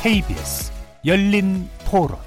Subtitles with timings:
[0.00, 0.70] KBS
[1.04, 2.18] 열린 토론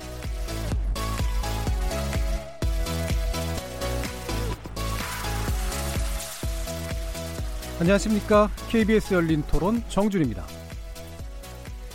[7.79, 10.45] 안녕하십니까 KBS 열린 토론 정준입니다.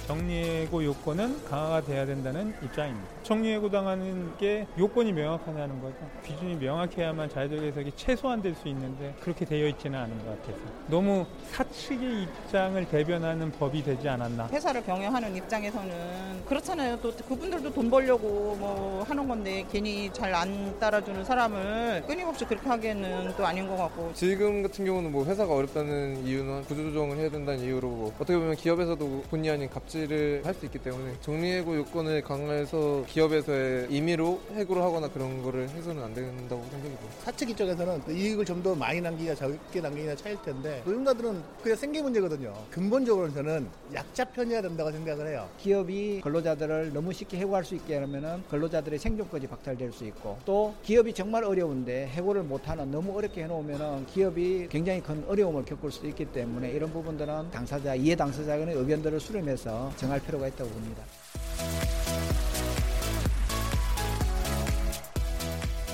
[0.07, 3.16] 정리해고 요건은 강화가 돼야 된다는 입장입니다.
[3.31, 5.97] 정리해고 당하는 게 요건이 명확하냐는 거죠.
[6.25, 11.27] 기준이 명확해야만 자유적 해석이 최소한 될 수 있는데 그렇게 되어 있지는 않은 것 같아서 너무
[11.51, 14.49] 사측의 입장을 대변하는 법이 되지 않았나.
[14.51, 16.99] 회사를 경영하는 입장에서는 그렇잖아요.
[17.03, 23.35] 또 그분들도 돈 벌려고 뭐 하는 건데 괜히 잘 안 따라주는 사람을 끊임없이 그렇게 하기에는
[23.39, 27.89] 또 아닌 것 같고 지금 같은 경우는 뭐 회사가 어렵다는 이유는 구조조정을 해야 된다는 이유로
[27.89, 33.87] 뭐 어떻게 보면 기업에서도 본의 아닌 갑질을 할 수 있기 때문에 정리해고 요건을 강화해서 기업에서의
[33.91, 37.17] 임의로 해고를 하거나 그런 거를 해서는 안 된다고 생각이 듭니다.
[37.25, 42.55] 사측 이쪽에서는 이익을 좀 더 많이 남기냐 적게 남기냐 차일 텐데 노동자들은 그냥 생계 문제거든요.
[42.71, 45.47] 근본적으로는 저는 약자 편이어야 된다고 생각을 해요.
[45.59, 51.13] 기업이 근로자들을 너무 쉽게 해고할 수 있게 하면은 근로자들의 생존까지 박탈될 수 있고 또 기업이
[51.13, 56.71] 정말 어려운데 해고를 못하는 너무 어렵게 해놓으면은 기업이 굉장히 큰 어려움을 겪을 수 있기 때문에
[56.71, 61.05] 이런 부분들은 당사자 이해 당사자의 의견들을 수렴해서 정할 필요가 있다고 봅니다.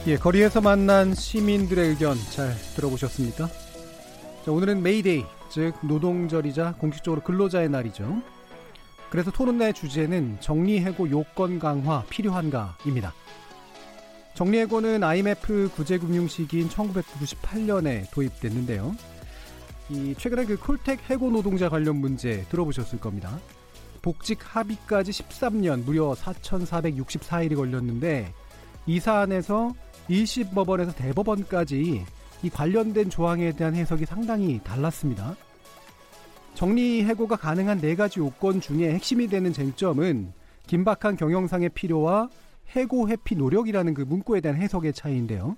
[0.08, 3.46] 예, 거리에서 만난 시민들의 의견 잘 들어보셨습니까?
[4.44, 8.20] 자, 오늘은 메이데이, 즉 노동절이자 공식적으로 근로자의 날이죠.
[9.10, 13.14] 그래서 토론의 주제는 정리해고 요건 강화 필요한가입니다.
[14.34, 18.96] 정리해고는 IMF 구제금융 시기인 1998년에 도입됐는데요.
[19.88, 23.38] 이 최근에 그 콜텍 해고 노동자 관련 문제 들어보셨을 겁니다.
[24.00, 28.34] 복직 합의까지 13년 무려 4,464일이 걸렸는데
[28.86, 29.72] 이 사안에서
[30.12, 32.04] 1심 법원에서 대법원까지
[32.42, 35.34] 이 관련된 조항에 대한 해석이 상당히 달랐습니다.
[36.54, 40.32] 정리 해고가 가능한 네 가지 요건 중에 핵심이 되는 쟁점은
[40.66, 42.28] 긴박한 경영상의 필요와
[42.76, 45.56] 해고 회피 노력이라는 그 문구에 대한 해석의 차이인데요.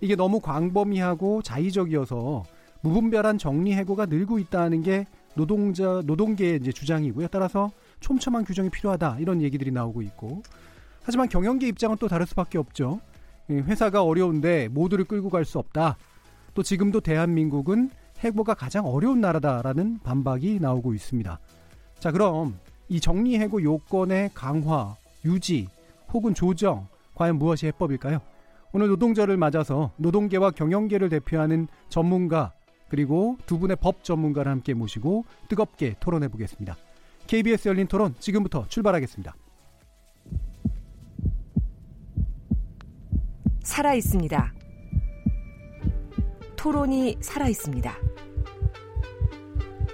[0.00, 2.44] 이게 너무 광범위하고 자의적이어서
[2.82, 7.28] 무분별한 정리 해고가 늘고 있다는 게 노동자 노동계의 이제 주장이고요.
[7.28, 10.42] 따라서 촘촘한 규정이 필요하다 이런 얘기들이 나오고 있고
[11.02, 13.00] 하지만 경영계 입장은 또 다를 수밖에 없죠.
[13.50, 15.96] 회사가 어려운데 모두를 끌고 갈 수 없다.
[16.54, 17.90] 또 지금도 대한민국은
[18.20, 21.38] 해고가 가장 어려운 나라다라는 반박이 나오고 있습니다.
[21.98, 22.58] 자, 그럼
[22.88, 25.68] 이 정리 해고 요건의 강화, 유지
[26.12, 28.20] 혹은 조정 과연 무엇이 해법일까요?
[28.72, 32.52] 오늘 노동절을 맞아서 노동계와 경영계를 대표하는 전문가
[32.88, 36.76] 그리고 두 분의 법 전문가를 함께 모시고 뜨겁게 토론해 보겠습니다.
[37.26, 39.34] KBS 열린 토론 지금부터 출발하겠습니다.
[43.66, 44.54] 살아 있습니다.
[46.54, 47.98] 토론이 살아 있습니다.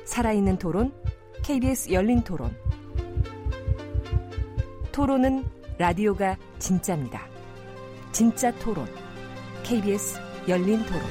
[0.05, 0.93] 살아있는 토론,
[1.43, 2.55] KBS 열린 토론.
[4.93, 5.47] 토론은
[5.78, 7.27] 라디오가 진짜입니다.
[8.12, 8.87] 진짜 토론,
[9.62, 11.03] KBS 열린 토론.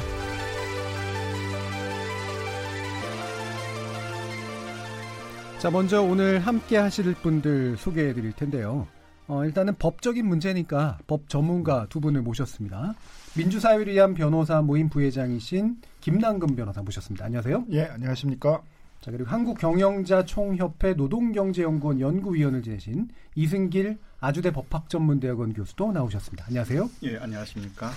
[5.58, 8.88] 자, 먼저 오늘 함께 하실 분들 소개해 드릴 텐데요.
[9.32, 12.96] 어, 일단은 법적인 문제니까 법 전문가 두 분을 모셨습니다.
[13.38, 17.28] 민주사회를 위한 변호사 모임 부회장이신 김남근 변호사 모셨습니다.
[17.28, 17.64] 안녕하세요.
[17.72, 18.62] 예, 안녕하십니까.
[19.00, 26.48] 자, 그리고 한국경영자총협회 노동경제연구원 연구위원을 지내신 이승길 아주대 법학전문대학원 교수도 나오셨습니다.
[26.50, 26.90] 안녕하세요.
[27.04, 27.90] 예, 안녕하십니까.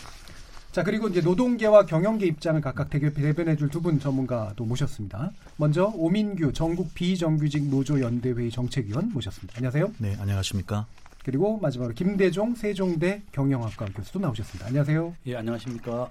[0.71, 5.33] 자, 그리고 이제 노동계와 경영계 입장을 각각 대변해 줄 두 분 전문가도 모셨습니다.
[5.57, 9.55] 먼저 오민규 전국 비정규직 노조 연대회의 정책위원 모셨습니다.
[9.57, 9.93] 안녕하세요.
[9.99, 10.87] 네, 안녕하십니까.
[11.25, 14.67] 그리고 마지막으로 김대종 세종대 경영학과 교수도 나오셨습니다.
[14.67, 15.15] 안녕하세요.
[15.27, 16.11] 예, 안녕하십니까.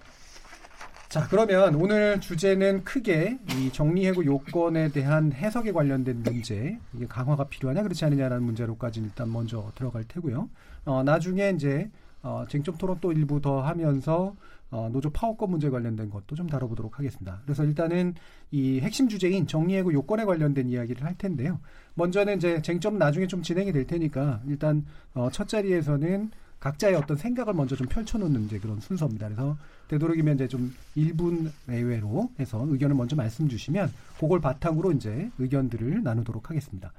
[1.08, 7.84] 자, 그러면 오늘 주제는 크게 이 정리해고 요건에 대한 해석에 관련된 문제, 이게 강화가 필요하냐
[7.84, 10.50] 그렇지 않느냐라는 문제로까지 일단 먼저 들어갈 테고요.
[10.86, 11.92] 어, 나중에 이제
[12.24, 14.36] 어, 쟁점 토론 또 일부 더 하면서
[14.72, 17.40] 어, 노조 파업권 문제 관련된 것도 좀 다뤄보도록 하겠습니다.
[17.46, 18.16] 그래서 일단은
[18.50, 21.60] 이 핵심 주제인 정리해고 요건에 관련된 이야기를 할 텐데요.
[21.94, 24.84] 먼저는 이제 쟁점 나중에 좀 진행이 될 테니까 일단
[25.14, 29.28] 어, 첫 자리에서는 각자의 어떤 생각을 먼저 좀 펼쳐놓는 이제 그런 순서입니다.
[29.28, 29.58] 그래서
[29.90, 36.50] 되도록이면 이제 좀 1분 내외로 해서 의견을 먼저 말씀 주시면 그걸 바탕으로 이제 의견들을 나누도록
[36.50, 36.94] 하겠습니다.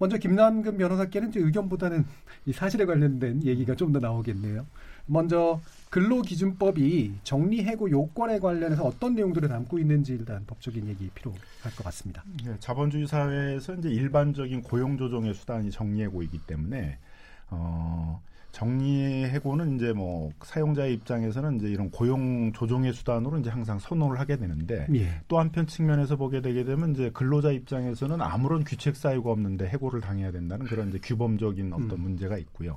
[0.00, 2.04] 먼저 김남근 변호사께는 의견보다는
[2.46, 4.66] 이 사실에 관련된 얘기가 좀 더 나오겠네요.
[5.06, 5.60] 먼저
[5.90, 12.24] 근로기준법이 정리해고 요건에 관련해서 어떤 내용들을 담고 있는지 일단 법적인 얘기 필요할 것 같습니다.
[12.44, 16.98] 네, 자본주의 사회에서 이제 일반적인 고용 조정의 수단이 정리해고이기 때문에
[17.50, 24.18] 어, 정리 해고는 이제 뭐 사용자의 입장에서는 이제 이런 고용 조정의 수단으로 이제 항상 선호를
[24.18, 25.20] 하게 되는데 예.
[25.28, 30.32] 또 한편 측면에서 보게 되게 되면 이제 근로자 입장에서는 아무런 규칙 사유가 없는데 해고를 당해야
[30.32, 32.00] 된다는 그런 이제 규범적인 어떤 음.
[32.00, 32.76] 문제가 있고요.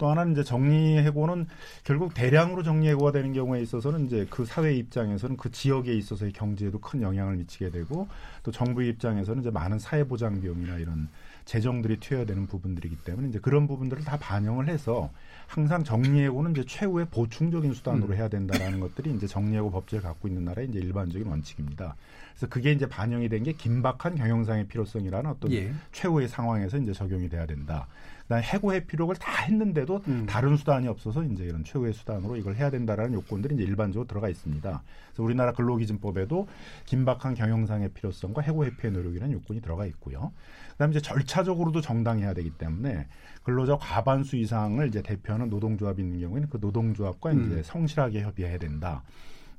[0.00, 1.46] 또 하나는 이제 정리해고는
[1.84, 7.02] 결국 대량으로 정리해고가 되는 경우에 있어서는 이제 그 사회 입장에서는 그 지역에 있어서의 경제에도 큰
[7.02, 8.08] 영향을 미치게 되고
[8.42, 11.08] 또 정부 입장에서는 이제 많은 사회 보장 비용이나 이런
[11.50, 15.10] 재정들이 투여되는 부분들이기 때문에 이제 그런 부분들을 다 반영을 해서
[15.48, 18.14] 항상 정리해고는 이제 최후의 보충적인 수단으로 음.
[18.14, 21.96] 해야 된다라는 것들이 이제 정리해고 법제를 갖고 있는 나라의 이제 일반적인 원칙입니다.
[22.34, 25.72] 그래서 그게 이제 반영이 된 게 긴박한 경영상의 필요성이라는 어떤 예.
[25.90, 27.88] 최후의 상황에서 이제 적용이 돼야 된다.
[28.30, 30.26] 그다음에 해고 회피록을 다 했는데도 음.
[30.26, 34.82] 다른 수단이 없어서 이제 이런 최후의 수단으로 이걸 해야 된다라는 요건들이 이제 일반적으로 들어가 있습니다.
[35.08, 36.46] 그래서 우리나라 근로기준법에도
[36.86, 40.30] 긴박한 경영상의 필요성과 해고 회피의 노력이라는 요건이 들어가 있고요.
[40.72, 43.08] 그다음에 이제 절차적으로도 정당해야 되기 때문에
[43.42, 47.46] 근로자 과반수 이상을 이제 대표하는 노동조합이 있는 경우에는 그 노동조합과 음.
[47.46, 49.02] 이제 성실하게 협의해야 된다.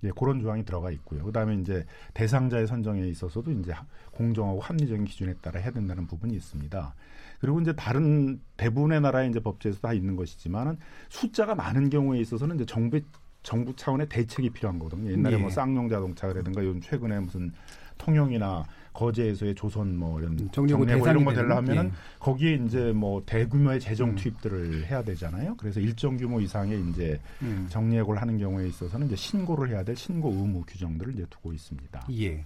[0.04, 1.26] 예, 그런 조항이 들어가 있고요.
[1.26, 3.74] 그다음에 이제 대상자의 선정에 있어서도 이제
[4.12, 6.96] 공정하고 합리적인 기준에 따라 해야 된다는 부분이 있습니다.
[7.42, 10.78] 그리고 이제 다른 대부분의 나라의 이제 법제에서 다 있는 것이지만은
[11.10, 13.02] 숫자가 많은 경우에 있어서는 이제 정부
[13.42, 15.12] 정부 차원의 대책이 필요한 거거든요.
[15.12, 15.40] 옛날에 예.
[15.40, 17.52] 뭐 쌍용 자동차라든가 요즘 최근에 무슨
[17.98, 23.24] 통영이나 거제에서의 조선 뭐 이런 음, 대상이 이런 거 되려 되는, 하면은 거기에 이제 뭐
[23.26, 24.16] 대규모의 재정 음.
[24.16, 25.56] 투입들을 해야 되잖아요.
[25.58, 27.66] 그래서 일정 규모 이상의 이제 음.
[27.70, 32.08] 정리해고를 하는 경우에 있어서는 이제 신고를 해야 될 신고 의무 규정들을 이제 두고 있습니다.
[32.12, 32.46] 예.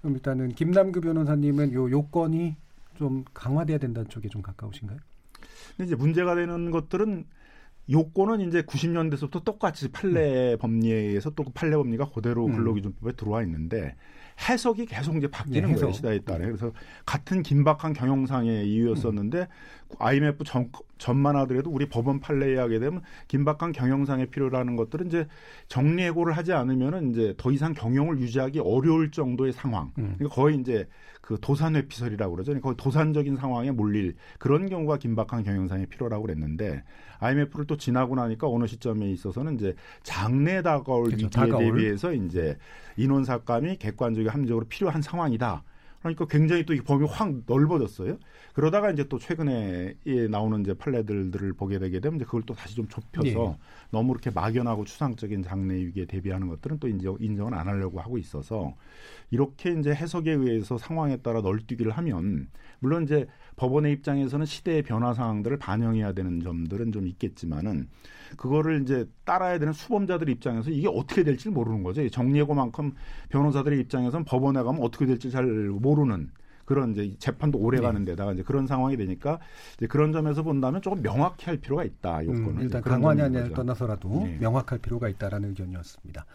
[0.00, 2.56] 그럼 일단은 김남규 변호사님은 요 요건이
[2.96, 4.98] 좀 강화돼야 된다는 쪽에 좀 가까우신가요?
[5.76, 7.26] 근데 이제 문제가 되는 것들은
[7.90, 12.52] 요건은 이제 90년대서부터 똑같이 판례 법리에 의해서 또그 판례 법리가 그대로 음.
[12.56, 13.94] 근로기준법에 들어와 있는데
[14.48, 15.94] 해석이 계속 이제 바뀌는 네, 거예요 해석.
[15.94, 16.72] 시대에 따라 그래서
[17.06, 19.46] 같은 긴박한 경영상의 이유였었는데
[19.98, 25.26] IMF 전, 전만 하더라도 우리 법원 판례에 하게 되면 긴박한 경영상의 필요라는 것들은 이제
[25.68, 29.92] 정리해고를 하지 않으면은 이제 더 이상 경영을 유지하기 어려울 정도의 상황.
[29.98, 30.14] 음.
[30.18, 30.88] 그러니까 거의 이제
[31.20, 32.50] 그 도산회피설이라고 그러죠.
[32.52, 36.82] 그러니까 거의 도산적인 상황에 몰릴 그런 경우가 긴박한 경영상의 필요라고 그랬는데
[37.18, 41.26] IMF를 또 지나고 나니까 어느 시점에 있어서는 이제 장래 다가올 그렇죠.
[41.26, 41.64] 위기에 다가올.
[41.64, 42.56] 대비해서 이제
[42.96, 45.64] 인원 삭감이 객관적이고 합리적으로 필요한 상황이다.
[46.00, 48.18] 그러니까 굉장히 또 이 범위 확 넓어졌어요.
[48.56, 52.74] 그러다가 이제 또 최근에 예, 나오는 이제 판례들을 보게 되게 되면 이제 그걸 또 다시
[52.74, 53.56] 좀 좁혀서 예.
[53.90, 58.74] 너무 이렇게 막연하고 추상적인 장래 위기에 대비하는 것들은 또 인정, 인정을 안 하려고 하고 있어서
[59.30, 62.48] 이렇게 이제 해석에 의해서 상황에 따라 널뛰기를 하면
[62.78, 63.26] 물론 이제
[63.56, 67.90] 법원의 입장에서는 시대의 변화 상황들을 반영해야 되는 점들은 좀 있겠지만은
[68.38, 72.00] 그거를 이제 따라야 되는 수범자들 입장에서 이게 어떻게 될지 모르는 거죠.
[72.00, 72.94] 이 정리해고만큼
[73.28, 76.30] 변호사들의 입장에서는 법원에 가면 어떻게 될지 잘 모르는
[76.66, 77.84] 그런 이제 재판도 오래 네.
[77.86, 79.38] 가는 데다가 이제 그런 상황이 되니까
[79.78, 82.24] 이제 그런 점에서 본다면 조금 명확히 할 필요가 있다.
[82.24, 83.62] 요건은 음, 일단 그런 강화냐 점인 아니냐를 거죠.
[83.62, 84.36] 떠나서라도 네.
[84.40, 86.26] 명확할 필요가 있다라는 의견이었습니다.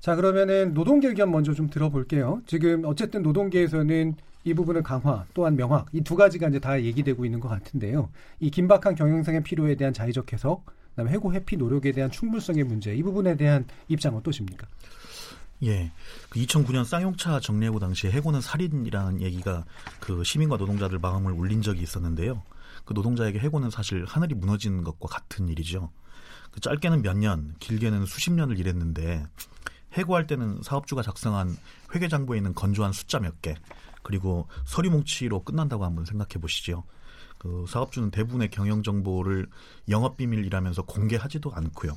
[0.00, 2.42] 자 그러면은 노동계 의견 먼저 좀 들어볼게요.
[2.46, 4.14] 지금 어쨌든 노동계에서는
[4.46, 8.10] 이 부분을 강화 또한 명확 이 두 가지가 이제 다 얘기되고 있는 것 같은데요.
[8.40, 13.02] 이 긴박한 경영상의 필요에 대한 자의적 해석, 그다음에 해고 회피 노력에 대한 충분성의 문제 이
[13.02, 14.66] 부분에 대한 입장 어떠십니까?
[15.62, 15.92] 예.
[16.28, 19.64] 그 2009년 쌍용차 정리해고 당시에 해고는 살인이라는 얘기가
[20.00, 22.42] 그 시민과 노동자들 마음을 울린 적이 있었는데요.
[22.84, 25.90] 그 노동자에게 해고는 사실 하늘이 무너지는 것과 같은 일이죠.
[26.50, 29.26] 그 짧게는 몇 년, 길게는 수십 년을 일했는데
[29.94, 31.56] 해고할 때는 사업주가 작성한
[31.94, 33.54] 회계 장부에 있는 건조한 숫자 몇 개,
[34.02, 36.84] 그리고 서류 뭉치로 끝난다고 한번 생각해 보시죠.
[37.38, 39.48] 그 사업주는 대부분의 경영 정보를
[39.88, 41.96] 영업 비밀이라면서 공개하지도 않고요.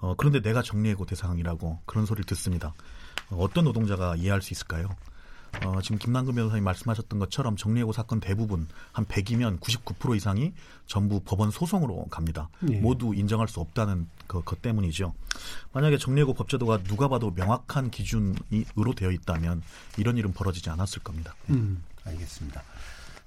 [0.00, 2.74] 어, 그런데 내가 정리해고 대상이라고 그런 소리를 듣습니다.
[3.30, 4.88] 어, 떤 노동자가 이해할 수 있을까요?
[5.64, 10.52] 어, 지금 김남근 변호사님 말씀하셨던 것처럼 정리해고 사건 대부분 한 100이면 99% 이상이
[10.86, 12.48] 전부 법원 소송으로 갑니다.
[12.70, 12.78] 예.
[12.78, 15.12] 모두 인정할 수 없다는 그, 것 때문이죠.
[15.72, 19.62] 만약에 정리해고 법제도가 누가 봐도 명확한 기준으로 되어 있다면
[19.98, 21.34] 이런 일은 벌어지지 않았을 겁니다.
[21.50, 22.62] 음, 알겠습니다.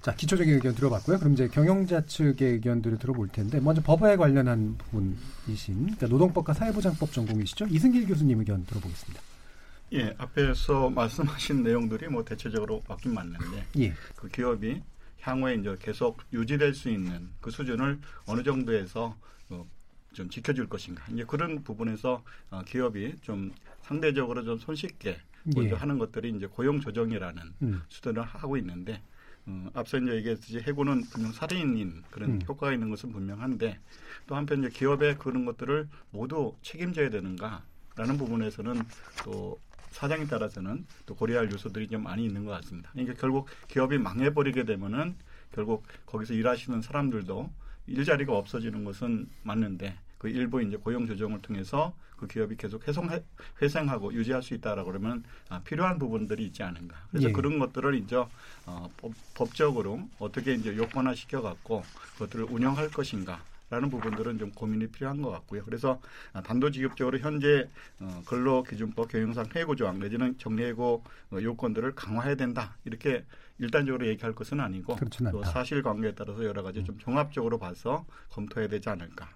[0.04, 1.18] 자, 기초적인 의견 들어봤고요.
[1.18, 7.68] 그럼 이제 경영자 측의 의견들을 들어볼 텐데 먼저 법에 관련한 부분이신 그러니까 노동법과 사회보장법 전공이시죠?
[7.70, 9.22] 이승길 교수님 의견 들어보겠습니다.
[9.94, 13.94] 예, 앞에서 말씀하신 내용들이 뭐 대체적으로 맞긴 맞는데 예.
[14.14, 14.82] 그 기업이
[15.22, 19.16] 향후에 이제 계속 유지될 수 있는 그 수준을 어느 정도에서
[19.48, 19.66] 어,
[20.12, 25.78] 좀 지켜줄 것인가 이제 그런 부분에서 어, 기업이 좀 상대적으로 좀 손쉽게 먼저 예.
[25.78, 27.82] 하는 것들이 이제 고용 조정이라는 음.
[27.88, 29.00] 수단을 하고 있는데
[29.46, 32.40] 어, 앞서 이제 얘기했듯이 해고는 분명 살인인 그런 음.
[32.48, 33.78] 효과가 있는 것은 분명한데
[34.26, 38.82] 또 한편 이제 기업의 그런 것들을 모두 책임져야 되는가라는 부분에서는
[39.24, 39.58] 또
[39.90, 42.90] 사장에 따라서는 또 고려할 요소들이 좀 많이 있는 것 같습니다.
[42.92, 45.14] 그러니까 결국 기업이 망해버리게 되면은
[45.52, 47.50] 결국 거기서 일하시는 사람들도
[47.86, 53.10] 일자리가 없어지는 것은 맞는데 그 일부 이제 고용 조정을 통해서 그 기업이 계속 회송
[53.60, 56.96] 회생하고 유지할 수 있다라고 그러면 아, 필요한 부분들이 있지 않은가.
[57.10, 57.32] 그래서 예.
[57.32, 58.16] 그런 것들을 이제
[58.64, 58.88] 어,
[59.34, 63.42] 법, 적으로 어떻게 이제 요건화 시켜 갖고 그것들을 운영할 것인가.
[63.70, 65.64] 라는 부분들은 좀 고민이 필요한 것 같고요.
[65.64, 66.00] 그래서
[66.32, 67.68] 아, 단도직입적으로 현재
[68.00, 71.02] 어, 근로기준법 경영상 해고 조항 내지는 정리해고
[71.32, 73.24] 어, 요건들을 강화해야 된다 이렇게
[73.58, 74.96] 일단적으로 얘기할 것은 아니고
[75.30, 79.28] 또 사실관계에 따라서 여러 가지 좀 종합적으로 봐서 검토해야 되지 않을까.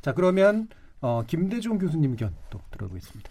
[0.00, 0.68] 자 그러면
[1.00, 3.30] 어, 김대중 교수님 의견 또 들어보겠습니다.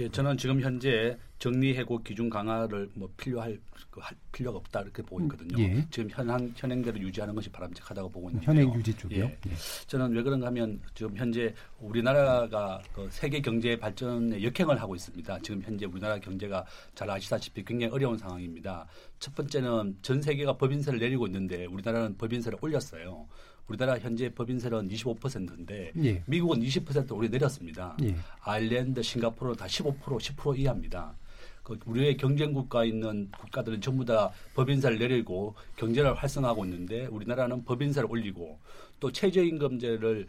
[0.00, 5.20] 예, 저는 지금 현재 정리 해고 기준 강화를 뭐 필요할 그할 필요가 없다 이렇게 보고
[5.22, 5.62] 있거든요.
[5.62, 5.86] 예.
[5.90, 8.50] 지금 현행 현행대로 유지하는 것이 바람직하다고 보고 있는데요.
[8.50, 9.24] 현행 유지 쪽이요.
[9.24, 9.38] 예.
[9.46, 9.50] 예.
[9.86, 15.38] 저는 왜 그런가 하면 지금 현재 우리나라가 그 세계 경제 발전에 역행을 하고 있습니다.
[15.40, 16.64] 지금 현재 우리나라 경제가
[16.94, 18.86] 잘 아시다시피 굉장히 어려운 상황입니다.
[19.18, 23.26] 첫 번째는 전 세계가 법인세를 내리고 있는데 우리나라는 법인세를 올렸어요.
[23.70, 26.22] 우리나라 현재 법인세는 25%인데 예.
[26.26, 27.96] 미국은 20% 우리 내렸습니다.
[28.02, 28.16] 예.
[28.42, 31.14] 아일랜드, 싱가포르는 다 15%, 10% 이하입니다.
[31.62, 38.10] 그 우리의 경쟁 국가에 있는 국가들은 전부 다 법인세를 내리고 경제를 활성화하고 있는데 우리나라는 법인세를
[38.10, 38.58] 올리고
[38.98, 40.26] 또 최저임금제를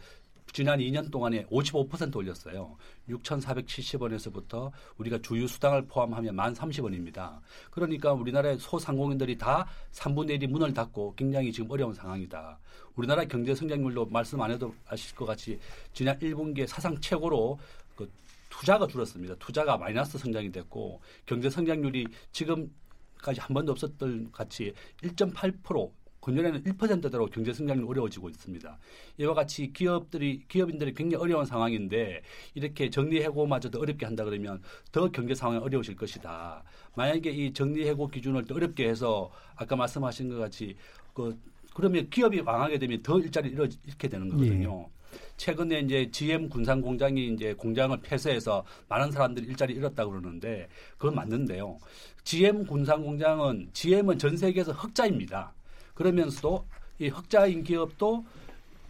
[0.52, 2.76] 지난 2년 동안에 55% 올렸어요.
[3.08, 7.40] 6,470원에서부터 우리가 주유 수당을 포함하면 1,030원입니다.
[7.70, 12.58] 그러니까 우리나라의 소상공인들이 다 3분의 1이 문을 닫고 굉장히 지금 어려운 상황이다.
[12.96, 15.58] 우리나라 경제 성장률도 말씀 안 해도 아실 것 같이
[15.94, 17.58] 지난 1분기에 사상 최고로
[17.96, 18.10] 그
[18.50, 19.36] 투자가 줄었습니다.
[19.36, 27.52] 투자가 마이너스 성장이 됐고 경제 성장률이 지금까지 한 번도 없었던 같이 1.8% 금년에는 1%대로 경제
[27.52, 28.78] 성장이 어려워지고 있습니다.
[29.18, 32.22] 이와 같이 기업들이 기업인들이 굉장히 어려운 상황인데
[32.54, 34.62] 이렇게 정리해고마저도 어렵게 한다 그러면
[34.92, 36.62] 더 경제 상황이 어려우실 것이다.
[36.94, 40.76] 만약에 이 정리해고 기준을 더 어렵게 해서 아까 말씀하신 것 같이
[41.12, 41.36] 그
[41.74, 43.50] 그러면 기업이 망하게 되면 더 일자리
[43.86, 44.86] 잃게 되는 거거든요.
[44.88, 45.02] 예.
[45.36, 51.78] 최근에 이제 GM 군산 공장이 이제 공장을 폐쇄해서 많은 사람들이 일자리 잃었다고 그러는데 그건 맞는데요.
[52.24, 55.52] GM 군산 공장은 GM은 전 세계에서 흑자입니다.
[55.94, 56.64] 그러면서도
[56.98, 58.24] 이 흑자인 기업도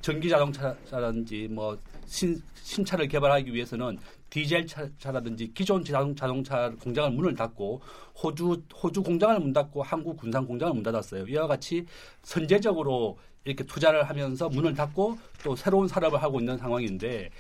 [0.00, 3.98] 전기 자동차라든지 뭐 신, 신차를 개발하기 위해서는
[4.30, 4.66] 디젤
[4.98, 7.80] 차라든지 기존 자동차 공장을 문을 닫고
[8.22, 11.26] 호주 호주 공장을 문 닫고 한국 군산 공장을 문 닫았어요.
[11.26, 11.84] 이와 같이
[12.22, 17.30] 선제적으로 이렇게 투자를 하면서 문을 닫고 또 새로운 산업을 하고 있는 상황인데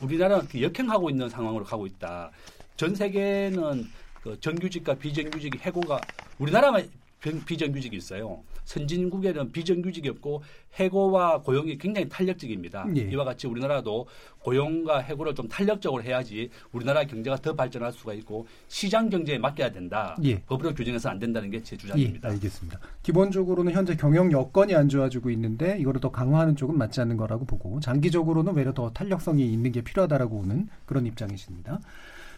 [0.00, 2.30] 우리나라는 역행하고 있는 상황으로 가고 있다.
[2.76, 3.86] 전 세계는
[4.22, 6.00] 그 정규직과 비정규직의 해고가
[6.38, 6.88] 우리나라만
[7.20, 8.42] 비정규직이 있어요.
[8.66, 10.42] 선진국에는 비정규직이 없고
[10.74, 12.86] 해고와 고용이 굉장히 탄력적입니다.
[12.96, 13.00] 예.
[13.02, 14.06] 이와 같이 우리나라도
[14.40, 20.16] 고용과 해고를 좀 탄력적으로 해야지 우리나라 경제가 더 발전할 수가 있고 시장 경제에 맡겨야 된다.
[20.22, 20.40] 예.
[20.42, 22.28] 법으로 규정해서 안 된다는 게 제 주장입니다.
[22.28, 22.78] 예, 알겠습니다.
[23.02, 27.80] 기본적으로는 현재 경영 여건이 안 좋아지고 있는데 이거를 더 강화하는 쪽은 맞지 않는 거라고 보고
[27.80, 31.80] 장기적으로는 외려 더 탄력성이 있는 게 필요하다라고 보는 그런 입장이십니다.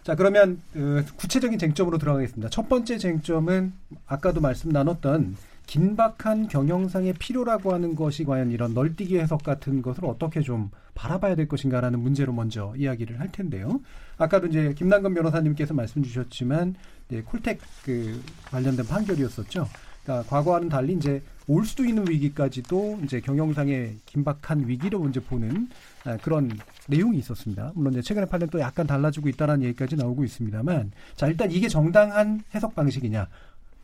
[0.04, 2.49] 자, 그러면 그 구체적인 쟁점으로 들어가겠습니다.
[2.50, 3.73] 첫 번째 쟁점은
[4.06, 5.37] 아까도 말씀 나눴던
[5.68, 11.46] 긴박한 경영상의 필요라고 하는 것이 과연 이런 널뛰기 해석 같은 것을 어떻게 좀 바라봐야 될
[11.46, 13.80] 것인가라는 문제로 먼저 이야기를 할 텐데요.
[14.16, 16.75] 아까도 이제 김남근 변호사님께서 말씀 주셨지만
[17.08, 19.68] 이제 콜텍 그 관련된 판결이었었죠.
[20.02, 25.68] 그러니까 과거와는 달리 이제 올 수도 있는 위기까지도 이제 경영상의 긴박한 위기로 이제 보는
[26.04, 26.50] 아, 그런
[26.88, 27.72] 내용이 있었습니다.
[27.75, 32.42] 물론 이제 최근에 판례 또 약간 달라지고 있다는 얘기까지 나오고 있습니다만, 자 일단 이게 정당한
[32.54, 33.28] 해석 방식이냐,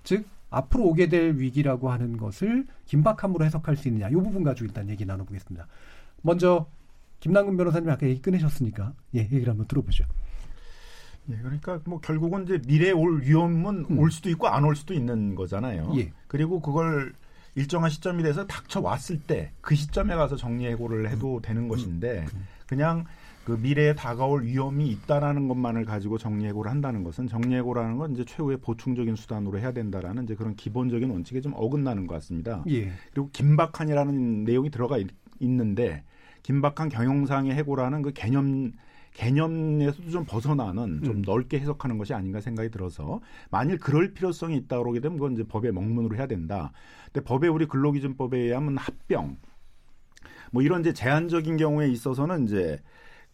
[0.02, 0.24] 즉
[0.56, 5.04] 앞으로 오게 될 위기라고 하는 것을 긴박함으로 해석할 수 있느냐, 이 부분 가지고 일단 얘기
[5.04, 5.66] 나눠보겠습니다.
[6.22, 6.66] 먼저
[7.20, 10.04] 김남근 변호사님 아까 얘기 끊으셨으니까 예 얘기를 한번 들어보죠.
[11.30, 13.98] 예, 그러니까 뭐 결국은 이제 미래에 올 위험은 음.
[13.98, 15.92] 올 수도 있고 안 올 수도 있는 거잖아요.
[15.96, 16.12] 예.
[16.26, 17.14] 그리고 그걸
[17.54, 21.42] 일정한 시점이 돼서 닥쳐 왔을 때 그 시점에 가서 정리 해고를 해도 음.
[21.42, 22.46] 되는 것인데 음.
[22.66, 23.04] 그냥
[23.44, 29.16] 그 미래에 다가올 위험이 있다라는 것만을 가지고 정리해고를 한다는 것은 정리해고라는 건 이제 최후의 보충적인
[29.16, 32.64] 수단으로 해야 된다라는 이제 그런 기본적인 원칙에 좀 어긋나는 것 같습니다.
[32.68, 32.90] 예.
[33.12, 35.08] 그리고 긴박한이라는 내용이 들어가 있,
[35.40, 36.04] 는데
[36.42, 38.72] 긴박한 경영상의 해고라는 그 개념
[39.12, 41.22] 개념에서도 좀 벗어나는 좀 음.
[41.22, 43.20] 넓게 해석하는 것이 아닌가 생각이 들어서
[43.50, 46.72] 만일 그럴 필요성이 있다 그러게 되면 그건 이제 법의 명문으로 해야 된다.
[47.12, 49.36] 근데 법에 우리 근로기준법에 의하면 합병
[50.50, 52.80] 뭐 이런 이제 제한적인 경우에 있어서는 이제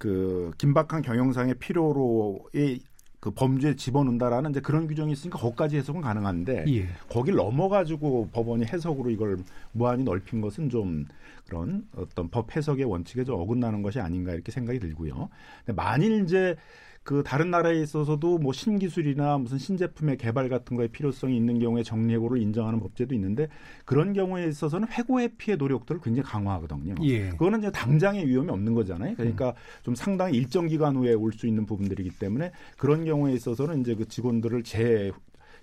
[0.01, 2.81] 그 긴박한 경영상의 필요로의
[3.21, 6.89] 그 범죄에 집어넣는다라는 이제 그런 규정이 있으니까 거기까지 해석은 가능한데 예.
[7.11, 9.37] 거길 넘어가지고 법원이 해석으로 이걸
[9.73, 11.05] 무한히 넓힌 것은 좀
[11.47, 15.29] 그런 어떤 법 해석의 원칙에 좀 어긋나는 것이 아닌가 이렇게 생각이 들고요.
[15.67, 16.57] 근데 만일 이제
[17.11, 22.41] 그 다른 나라에 있어서도 뭐 신기술이나 무슨 신제품의 개발 같은 거에 필요성이 있는 경우에 정리해고를
[22.41, 23.49] 인정하는 법제도 있는데
[23.85, 26.95] 그런 경우에 있어서는 해고 회피의 노력들을 굉장히 강화하거든요.
[27.03, 27.31] 예.
[27.31, 29.17] 그거는 이제 당장의 위험이 없는 거잖아요.
[29.17, 29.55] 그러니까 음.
[29.83, 34.07] 좀 상당히 일정 기간 후에 올 수 있는 부분들이기 때문에 그런 경우에 있어서는 이제 그
[34.07, 35.11] 직원들을 재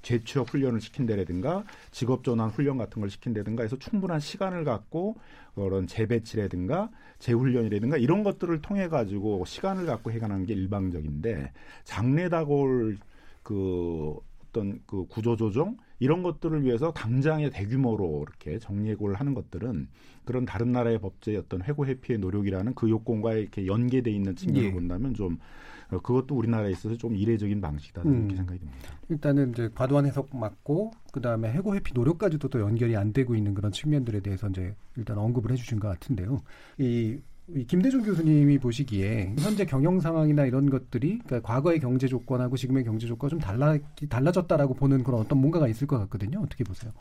[0.02, 5.16] 재취업 훈련을 시킨다든가 직업 전환 훈련 같은 걸 시킨다든가 해서 충분한 시간을 갖고
[5.56, 6.90] 그런 재배치라든가
[7.20, 11.52] 재훈련이라든가 이런 것들을 통해 가지고 시간을 갖고 해가는 게 일방적인데
[11.84, 12.98] 장래다골
[13.44, 14.16] 그
[14.58, 19.88] 어떤 그 구조조정 이런 것들을 위해서 당장의 대규모로 이렇게 정리해고를 하는 것들은
[20.26, 24.72] 그런 다른 나라의 법제의 어떤 해고 회피의 노력이라는 그 요건과 이렇게 연계돼 있는 측면을 예.
[24.72, 28.20] 본다면 좀 어, 그것도 우리나라에 있어서 좀 이례적인 방식이다 음.
[28.20, 28.80] 이렇게 생각이 듭니다.
[29.10, 33.72] 일단은 이제 과도한 해석 맞고 그다음에 해고 회피 노력까지도 또 연결이 안 되고 있는 그런
[33.72, 36.42] 측면들에 대해서 이제 일단 언급을 해 주신 것 같은데요.
[36.78, 37.22] 이, 이
[37.68, 43.30] 김대중 교수님이 보시기에 현재 경영 상황이나 이런 것들이 그러니까 과거의 경제 조건하고 지금의 경제 조건이
[43.30, 43.78] 좀 달라
[44.10, 46.42] 달라졌다라고 보는 그런 어떤 뭔가가 있을 것 같거든요.
[46.42, 46.92] 어떻게 보세요?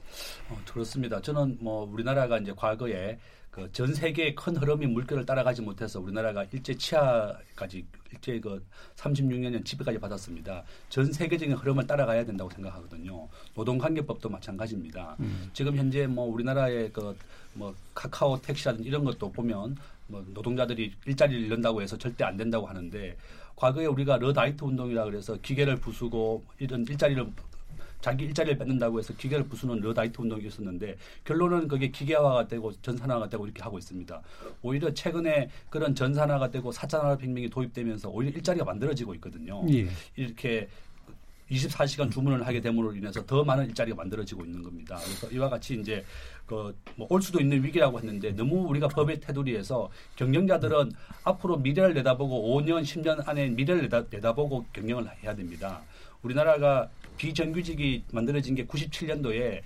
[0.50, 1.20] 어, 그렇습니다.
[1.20, 3.18] 저는 뭐 우리나라가 이제 과거에
[3.50, 8.62] 그 전 세계의 큰 흐름이 물결을 따라가지 못해서 우리나라가 일제 치하까지 일제 그
[8.96, 10.62] 36년 지배까지 받았습니다.
[10.90, 13.26] 전 세계적인 흐름을 따라가야 된다고 생각하거든요.
[13.54, 15.16] 노동관계법도 마찬가지입니다.
[15.20, 15.48] 음.
[15.54, 17.16] 지금 현재 뭐 우리나라의 그
[17.56, 19.76] 뭐 카카오 택시라든지 이런 것도 보면
[20.08, 23.16] 뭐 노동자들이 일자리를 잃는다고 해서 절대 안 된다고 하는데
[23.56, 27.26] 과거에 우리가 러다이트 운동이라 그래서 기계를 부수고 이런 일자리를
[28.00, 33.46] 자기 일자리를 뺏는다고 해서 기계를 부수는 러다이트 운동이 있었는데 결론은 그게 기계화가 되고 전산화가 되고
[33.46, 34.22] 이렇게 하고 있습니다.
[34.62, 39.64] 오히려 최근에 그런 전산화가 되고 사차산업 혁명이 도입되면서 오히려 일자리가 만들어지고 있거든요.
[39.70, 39.88] 예.
[40.14, 40.68] 이렇게
[41.50, 44.98] 24시간 주문을 하게 됨으로 인해서 더 많은 일자리가 만들어지고 있는 겁니다.
[45.04, 46.04] 그래서 이와 같이 이제
[46.46, 50.92] 그 뭐 올 수도 있는 위기라고 했는데 너무 우리가 법의 테두리에서 경영자들은
[51.24, 55.82] 앞으로 미래를 내다보고 5년, 10년 안에 미래를 내다, 내다보고 경영을 해야 됩니다.
[56.22, 59.62] 우리나라가 비정규직이 만들어진 게 97년도에 그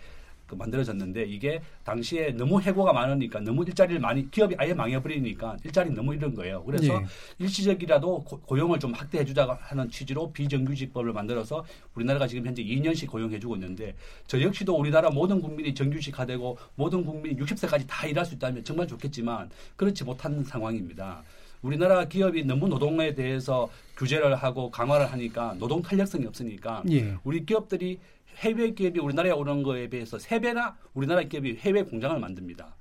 [0.56, 6.34] 만들어졌는데 이게 당시에 너무 해고가 많으니까 너무 일자리를 많이 기업이 아예 망해버리니까 일자리 너무 잃은
[6.34, 6.62] 거예요.
[6.64, 7.06] 그래서 예.
[7.38, 13.94] 일시적이라도 고- 고용을 좀 확대해주자 하는 취지로 비정규직법을 만들어서 우리나라가 지금 현재 2년씩 고용해주고 있는데
[14.26, 18.86] 저 역시도 우리나라 모든 국민이 정규직화 되고 모든 국민이 60세까지 다 일할 수 있다면 정말
[18.86, 21.22] 좋겠지만 그렇지 못한 상황입니다.
[21.62, 27.14] 우리나라 기업이 너무 노동에 대해서 규제를 하고 강화를 하니까 노동 탄력성이 없으니까 예.
[27.22, 27.98] 우리 기업들이
[28.40, 32.74] 해외 기업이 우리나라에 오는 거에 비해서 세 배나 우리나라 기업이 해외 공장을 만듭니다.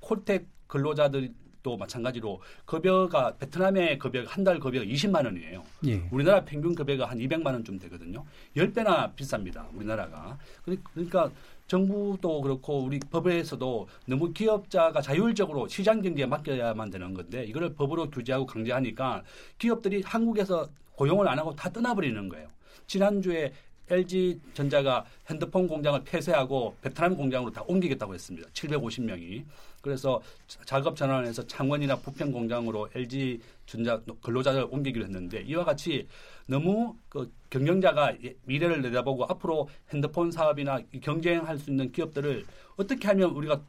[0.00, 5.64] 콜텍 근로자들도 마찬가지로 급여가 베트남의 급여가 한 달 급여가 20만 원이에요.
[5.86, 6.02] 예.
[6.10, 8.24] 우리나라 평균 급여가 한 200만 원쯤 되거든요.
[8.56, 9.74] 10배나 비쌉니다.
[9.74, 10.38] 우리나라가.
[10.64, 11.30] 그러- 그러니까
[11.66, 18.46] 정부도 그렇고 우리 법에서도 너무 기업자가 자율적으로 시장 경제에 맡겨야만 되는 건데 이거를 법으로 규제하고
[18.46, 19.24] 강제하니까
[19.58, 22.48] 기업들이 한국에서 고용을 안 하고 다 떠나버리는 거예요.
[22.86, 23.52] 지난주에
[23.90, 28.48] LG 전자가 핸드폰 공장을 폐쇄하고 베트남 공장으로 다 옮기겠다고 했습니다.
[28.50, 29.44] 750명이.
[29.80, 36.08] 그래서 자- 작업 전환해서 창원이나 부평 공장으로 LG 전자 근로자를 옮기기로 했는데 이와 같이
[36.48, 42.44] 너무 그 경영자가 예- 미래를 내다보고 앞으로 핸드폰 사업이나 이 경쟁할 수 있는 기업들을
[42.76, 43.62] 어떻게 하면 우리가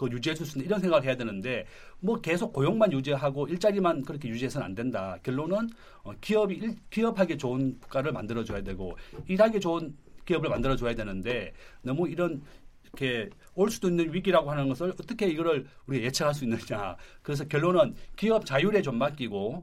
[0.00, 1.66] 그 유지해 줄수 있는 이런 생각을 해야 되는데
[2.00, 5.18] 뭐 계속 고용만 유지하고 일자리만 그렇게 유지해서는 안 된다.
[5.22, 5.68] 결론은
[6.02, 8.96] 어, 기업이 일, 기업하기 좋은 국가를 만들어 줘야 되고
[9.28, 12.40] 일하기 좋은 기업을 만들어 줘야 되는데 너무 이런
[12.84, 16.96] 이렇게 올 수도 있는 위기라고 하는 것을 어떻게 이거를 우리가 예측할 수 있느냐.
[17.22, 19.62] 그래서 결론은 기업 자율에 좀 맡기고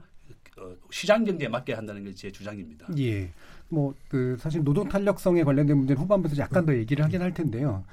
[0.59, 2.87] 어, 시장 경제에 맡겨야 한다는 게 제 주장입니다.
[2.99, 3.31] 예.
[3.69, 7.83] 뭐 그 사실 노동 탄력성에 관련된 문제는 후반부에서 약간 더 얘기를 하긴 할 텐데요.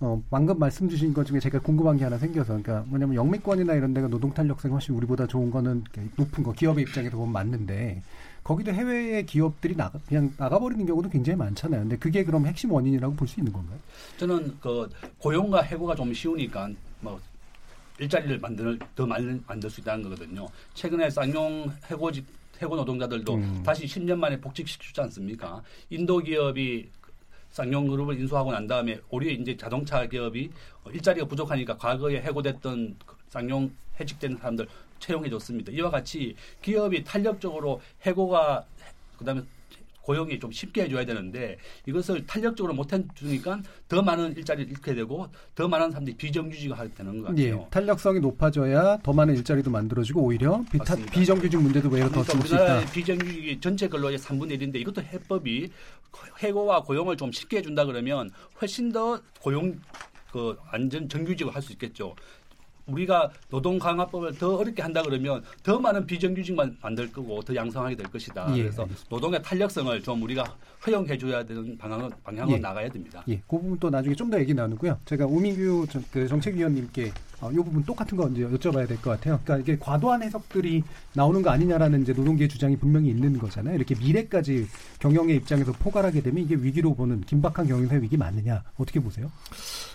[0.00, 3.94] 어, 방금 말씀 주신 것 중에 제가 궁금한 게 하나 생겨서, 그러니까 뭐냐면 영미권이나 이런
[3.94, 5.84] 데가 노동 탄력성이 훨씬 우리보다 좋은 거는
[6.16, 8.02] 높은 거, 기업의 입장에서 보면 맞는데,
[8.42, 11.80] 거기도 해외의 기업들이 나가, 그냥 나가버리는 경우도 굉장히 많잖아요.
[11.82, 13.78] 근데 그게 그럼 핵심 원인이라고 볼 수 있는 건가요?
[14.18, 16.68] 저는 그 고용과 해고가 좀 쉬우니까
[17.00, 17.18] 뭐
[17.98, 20.46] 일자리를 만들 더 많이 만들 수 있다는 거거든요.
[20.74, 22.26] 최근에 쌍용 해고직
[22.60, 23.62] 해고 노동자들도 음.
[23.64, 25.62] 다시 10년 만에 복직시키지 않습니까?
[25.90, 26.88] 인도 기업이
[27.54, 30.50] 쌍용 그룹을 인수하고 난 다음에 오히려 이제 자동차 기업이
[30.82, 34.66] 어, 일자리가 부족하니까 과거에 해고됐던 그 쌍용 해직된 사람들
[34.98, 35.70] 채용해 줬습니다.
[35.70, 38.66] 이와 같이 기업이 탄력적으로 해고가
[39.18, 39.42] 그다음에
[40.04, 45.66] 고용이 좀 쉽게 해줘야 되는데 이것을 탄력적으로 못 해주니까 더 많은 일자리를 잃게 되고 더
[45.66, 47.42] 많은 사람들이 비정규직화 하게 되는 것 같아요.
[47.44, 47.66] 예.
[47.70, 50.94] 탄력성이 높아져야 더 많은 일자리도 만들어지고 오히려 비타.
[50.96, 52.62] 비정규직 문제도 외로 더 그러니까 줄수 있다.
[52.62, 55.70] 우리나라의 비정규직이 전체 근로의 3분의 1인데 이것도 해법이
[56.40, 59.78] 해고와 고용을 좀 쉽게 해준다 그러면 훨씬 더 고용
[60.30, 62.14] 그 안전 정규직을 할 수 있겠죠.
[62.86, 68.06] 우리가 노동 강화법을 더 어렵게 한다 그러면 더 많은 비정규직만 만들 거고 더 양성하게 될
[68.08, 68.46] 것이다.
[68.56, 69.06] 예, 그래서 알겠습니다.
[69.14, 70.44] 노동의 탄력성을 좀 우리가
[70.86, 72.60] 허용해 줘야 되는 방향 방향으로 예.
[72.60, 73.22] 나가야 됩니다.
[73.28, 74.98] 예, 그 부분 또 나중에 좀 더 얘기 나누고요.
[75.04, 79.38] 제가 우민규 정- 그 정책위원님께 어, 이 부분 똑같은 거 이제 여쭤봐야 될 것 같아요.
[79.44, 83.74] 그러니까 이게 과도한 해석들이 나오는 거 아니냐라는 이제 노동계의 주장이 분명히 있는 거잖아요.
[83.76, 84.66] 이렇게 미래까지
[84.98, 89.30] 경영의 입장에서 포괄하게 되면 이게 위기로 보는 긴박한 경영사 위기 맞느냐 어떻게 보세요?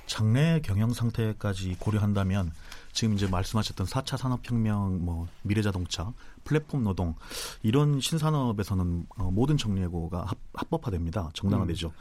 [0.05, 2.51] 장래 경영 상태까지 고려한다면
[2.91, 7.15] 지금 이제 말씀하셨던 4차 산업혁명, 뭐 미래자동차, 플랫폼 노동
[7.61, 11.29] 이런 신산업에서는 어, 모든 정리해고가 합, 합법화됩니다.
[11.33, 11.91] 정당화되죠.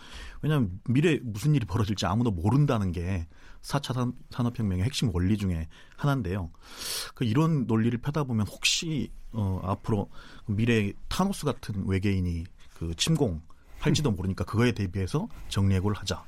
[0.43, 3.27] 왜냐하면 미래 무슨 일이 벌어질지 아무도 모른다는 게
[3.63, 6.51] 4차 산, 산업혁명의 핵심 원리 중에 하나인데요.
[7.15, 10.09] 그 이런 논리를 펴다 보면 혹시 어, 앞으로
[10.47, 13.43] 미래 타노스 같은 외계인이 그 침공
[13.79, 16.25] 할지도 모르니까 그거에 대비해서 정리해고를 하자.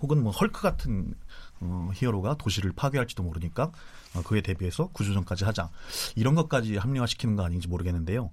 [0.00, 1.14] 혹은 뭐 헐크 같은
[1.62, 3.70] 어, 히어로가 도시를 파괴할지도 모르니까
[4.14, 5.70] 어, 그에 대비해서 구조정까지 하자.
[6.16, 8.30] 이런 것까지 합리화시키는 거 아닌지 모르겠는데요.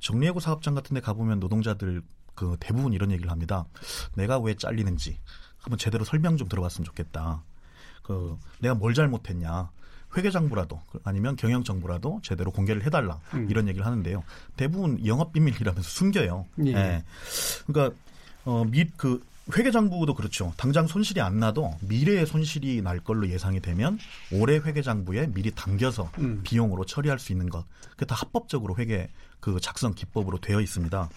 [0.00, 2.02] 정리해고 사업장 같은 데 가보면 노동자들
[2.34, 3.64] 그 대부분 이런 얘기를 합니다.
[4.14, 5.18] 내가 왜 잘리는지
[5.58, 7.42] 한번 제대로 설명 좀 들어봤으면 좋겠다.
[8.02, 9.70] 그 내가 뭘 잘못했냐.
[10.16, 13.48] 회계장부라도 아니면 경영정보라도 제대로 공개를 해달라 음.
[13.50, 14.22] 이런 얘기를 하는데요.
[14.56, 16.46] 대부분 영업비밀이라면서 숨겨요.
[16.64, 16.70] 예.
[16.70, 17.04] 예.
[17.66, 17.96] 그러니까
[18.44, 19.22] 어, 미, 그
[19.56, 20.52] 회계 장부도 그렇죠.
[20.56, 23.98] 당장 손실이 안 나도 미래에 손실이 날 걸로 예상이 되면
[24.32, 26.40] 올해 회계 장부에 미리 당겨서 음.
[26.42, 27.64] 비용으로 처리할 수 있는 것.
[27.90, 31.08] 그게 다 합법적으로 회계 그 작성 기법으로 되어 있습니다.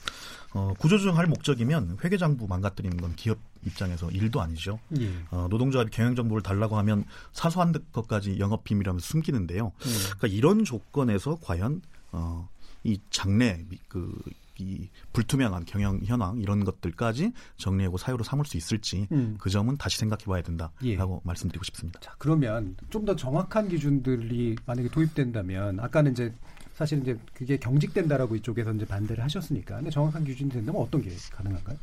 [0.53, 4.79] 어, 구조조정할 목적이면 회계 장부 망가뜨리는 건 기업 입장에서 일도 아니죠.
[4.99, 5.11] 예.
[5.31, 9.67] 어, 노동조합이 경영 정보를 달라고 하면 사소한 것까지 영업 비밀이라면서 숨기는데요.
[9.67, 9.95] 음.
[10.17, 12.47] 그러니까 이런 조건에서 과연 어,
[12.83, 14.13] 이 장래 미- 그,
[14.61, 19.37] 이 불투명한 경영 현황 이런 것들까지 정리하고 사유로 삼을 수 있을지 음.
[19.39, 20.97] 그 점은 다시 생각해 봐야 된다라고 예.
[21.23, 21.99] 말씀드리고 싶습니다.
[21.99, 26.33] 자, 그러면 좀 더 정확한 기준들이 만약에 도입된다면 아까는 이제
[26.75, 31.77] 사실 이제 그게 경직된다라고 이쪽에서 이제 반대를 하셨으니까 근데 정확한 기준이 된다면 어떤 게 가능한가요?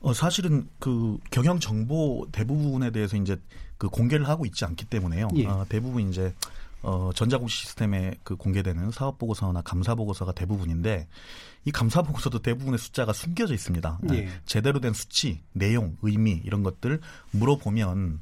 [0.00, 3.40] 어, 사실은 그 경영 정보 대부분에 대해서 이제
[3.78, 5.28] 그 공개를 하고 있지 않기 때문에요.
[5.36, 5.46] 예.
[5.46, 6.34] 어, 대부분 이제
[6.84, 11.08] 어, 전자공시 시스템에 그 공개되는 사업 보고서나 감사 보고서가 대부분인데
[11.64, 14.00] 이 감사 보고서도 대부분의 숫자가 숨겨져 있습니다.
[14.12, 14.26] 예.
[14.26, 18.20] 아, 제대로 된 수치, 내용, 의미 이런 것들 물어보면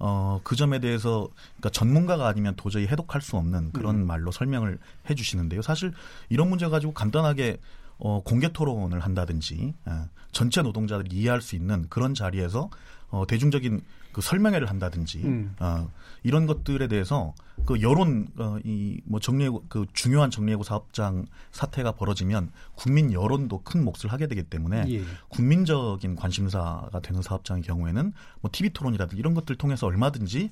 [0.00, 4.06] 어, 그 점에 대해서 그러니까 전문가가 아니면 도저히 해독할 수 없는 그런 음.
[4.06, 5.62] 말로 설명을 해 주시는데요.
[5.62, 5.92] 사실
[6.30, 7.58] 이런 문제 가지고 간단하게
[7.98, 9.92] 어, 공개 토론을 한다든지 예,
[10.32, 12.70] 전체 노동자들이 이해할 수 있는 그런 자리에서
[13.10, 15.54] 어, 대중적인 그 설명회를 한다든지 음.
[15.60, 15.90] 어,
[16.22, 17.34] 이런 것들에 대해서
[17.66, 24.10] 그 여론 어, 이뭐 정리해고 그 중요한 정리해고 사업장 사태가 벌어지면 국민 여론도 큰 몫을
[24.10, 25.02] 하게 되기 때문에 예.
[25.28, 30.50] 국민적인 관심사가 되는 사업장의 경우에는 뭐 TV 토론이라든지 이런 것들 통해서 얼마든지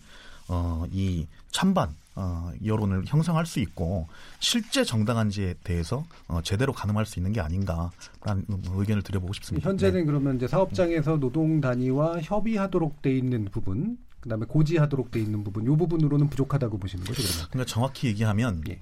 [0.48, 4.08] 어, 이 찬반 어, 여론을 형성할 수 있고
[4.40, 9.68] 실제 정당한지에 대해서 어, 제대로 가늠할 수 있는 게 아닌가라는 의견을 드려보고 싶습니다.
[9.68, 10.04] 현재는 네.
[10.04, 15.76] 그러면 이제 사업장에서 노동 단위와 협의하도록 돼 있는 부분, 그다음에 고지하도록 돼 있는 부분, 이
[15.76, 17.48] 부분으로는 부족하다고 보시는 거죠, 그러면?
[17.50, 18.80] 그러니까 정확히 얘기하면 예.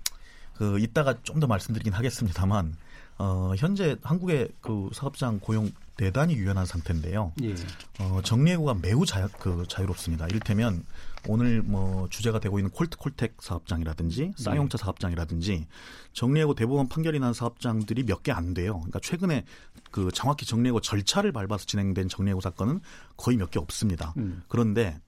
[0.55, 2.75] 그 이따가 좀 더 말씀드리긴 하겠습니다만
[3.18, 7.33] 어, 현재 한국의 그 사업장 고용 대단히 유연한 상태인데요.
[7.42, 7.55] 예.
[8.01, 10.27] 어, 정리해고가 매우 자유, 그 자유롭습니다.
[10.29, 10.85] 이를테면
[11.29, 15.67] 오늘 뭐 주제가 되고 있는 콜트콜텍 사업장이라든지 쌍용차 사업장이라든지
[16.12, 18.75] 정리해고 대법원 판결이 난 사업장들이 몇 개 안 돼요.
[18.79, 19.45] 그러니까 최근에
[19.91, 22.81] 그 정확히 정리해고 절차를 밟아서 진행된 정리해고 사건은
[23.17, 24.15] 거의 몇 개 없습니다.
[24.17, 24.43] 음.
[24.49, 24.99] 그런데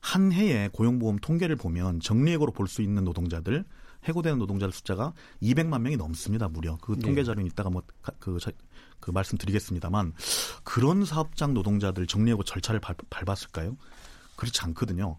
[0.00, 3.64] 한 해에 고용보험 통계를 보면 정리해고로 볼 수 있는 노동자들
[4.04, 5.12] 해고되는 노동자들 숫자가
[5.42, 6.48] 200만 명이 넘습니다.
[6.48, 7.24] 무려 그 통계 네.
[7.24, 8.38] 자료는 이따가 뭐그
[9.00, 10.12] 그 말씀드리겠습니다만
[10.64, 13.76] 그런 사업장 노동자들 정리하고 절차를 밟, 밟았을까요?
[14.36, 15.18] 그렇지 않거든요.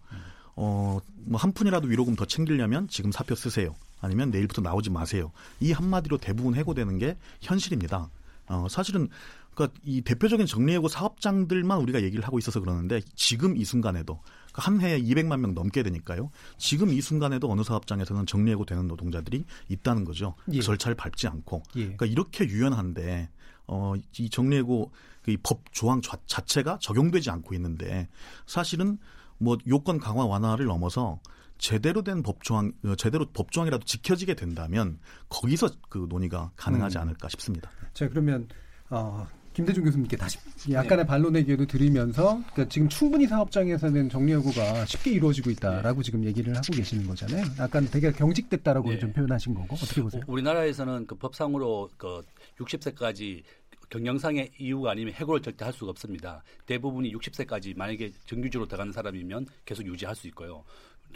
[0.58, 3.76] 어, 뭐 한 푼이라도 위로금 더 챙기려면 지금 사표 쓰세요.
[4.02, 5.32] 아니면 내일부터 나오지 마세요.
[5.60, 8.10] 이 한마디로 대부분 해고되는 게 현실입니다.
[8.48, 9.08] 어, 사실은
[9.54, 14.82] 그러니까 이 대표적인 정리해고 사업장들만 우리가 얘기를 하고 있어서 그러는데 지금 이 순간에도 그러니까 한
[14.82, 16.32] 해에 200만 명 넘게 되니까요.
[16.58, 20.36] 지금 이 순간에도 어느 사업장에서는 정리해고 되는 노동자들이 있다는 거죠.
[20.52, 20.58] 예.
[20.58, 21.63] 그 절차를 밟지 않고.
[21.76, 21.82] 예.
[21.82, 23.30] 그러니까 이렇게 유연한데
[23.67, 24.91] 어, 이 정리해고
[25.24, 28.08] 그법 조항 자, 자체가 적용되지 않고 있는데
[28.46, 28.98] 사실은
[29.38, 31.19] 뭐 요건 강화 완화를 넘어서
[31.58, 37.04] 제대로 된 법조항, 어, 제대로 법조항이라도 지켜지게 된다면 거기서 그 논의가 가능하지 음.
[37.04, 37.71] 않을까 싶습니다.
[37.93, 38.47] 자, 그러면
[38.89, 40.38] 어, 김대중 교수님께 다시
[40.71, 46.73] 약간의 반론의 기회도 드리면서 그러니까 지금 충분히 사업장에서는 정리해고가 쉽게 이루어지고 있다라고 지금 얘기를 하고
[46.73, 47.43] 계시는 거잖아요.
[47.58, 49.00] 약간 되게 경직됐다라고 네.
[49.00, 50.21] 좀 표현하신 거고 어떻게 보세요?
[50.28, 52.21] 우리나라에서는 그 법상으로 그
[52.60, 53.41] 60세까지
[53.89, 56.43] 경영상의 이유가 아니면 해고를 절대 할 수가 없습니다.
[56.65, 60.63] 대부분이 60세까지 만약에 정규직으로 들어가는 사람이면 계속 유지할 수 있고요.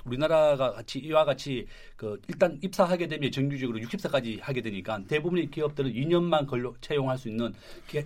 [0.05, 6.47] 우리나라가 같이 이와 같이 그 일단 입사하게 되면 정규직으로 60세까지 하게 되니까 대부분의 기업들은 2년만
[6.47, 7.53] 걸로 채용할 수 있는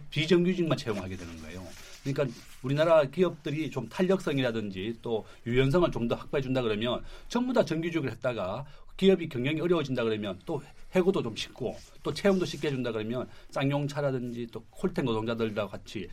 [0.10, 1.65] 비정규직만 채용하게 되는 거예요.
[2.06, 8.12] 그러니까 우리나라 기업들이 좀 탄력성이라든지 또 유연성을 좀 더 확보해 준다 그러면 전부 다 정규직을
[8.12, 8.63] 했다가
[8.96, 10.62] 기업이 경영이 어려워진다 그러면 또
[10.94, 16.08] 해고도 좀 쉽고 또 채용도 쉽게 해준다 그러면 쌍용차라든지 또 콜텐 노동자들과 같이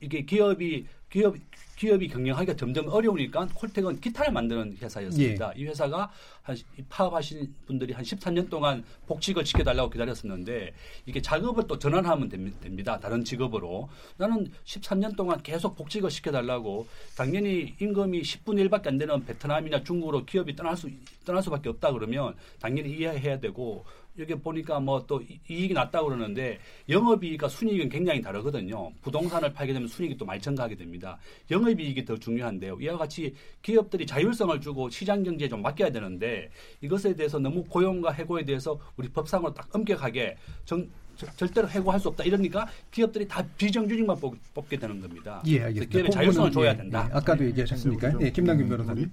[0.00, 1.34] 이게 기업이 기업
[1.76, 5.52] 기업이 경영하기가 점점 어려우니까 콜텍은 기타를 만드는 회사였습니다.
[5.56, 5.60] 예.
[5.60, 6.10] 이 회사가
[6.42, 6.56] 한
[6.88, 10.72] 파업하신 분들이 한 13년 동안 복직을 지켜달라고 기다렸었는데
[11.06, 12.28] 이게 작업을 또 전환하면
[12.60, 12.98] 됩니다.
[13.00, 19.82] 다른 직업으로 나는 13년 동안 계속 복직을 시켜달라고 당연히 임금이 10분의 1밖에 안 되는 베트남이나
[19.82, 20.88] 중국으로 기업이 떠날 수
[21.24, 23.84] 떠날 수밖에 없다 그러면 당연히 이해해야 되고
[24.18, 28.92] 여기 보니까 뭐 또 이익이 났다고 그러는데 영업이익과 순이익은 굉장히 다르거든요.
[29.02, 31.18] 부동산을 팔게 되면 순이익이 또 많이 증가하게 됩니다.
[31.50, 32.78] 영업이익이 더 중요한데요.
[32.80, 36.50] 이와 같이 기업들이 자율성을 주고 시장 경제에 좀 맡겨야 되는데
[36.80, 40.88] 이것에 대해서 너무 고용과 해고에 대해서 우리 법상으로 딱 엄격하게 정,
[41.36, 44.34] 절대로 해고할 수 없다 이러니까 기업들이 다 비정규직만 뽑,
[44.68, 45.42] 게 되는 겁니다.
[45.46, 45.90] 예, 알겠습니다.
[45.90, 47.08] 기업의 자율성을 줘야 예, 된다.
[47.10, 48.14] 예, 아까도 얘기하셨으니까.
[48.22, 49.10] 예, 김남균 변호사님.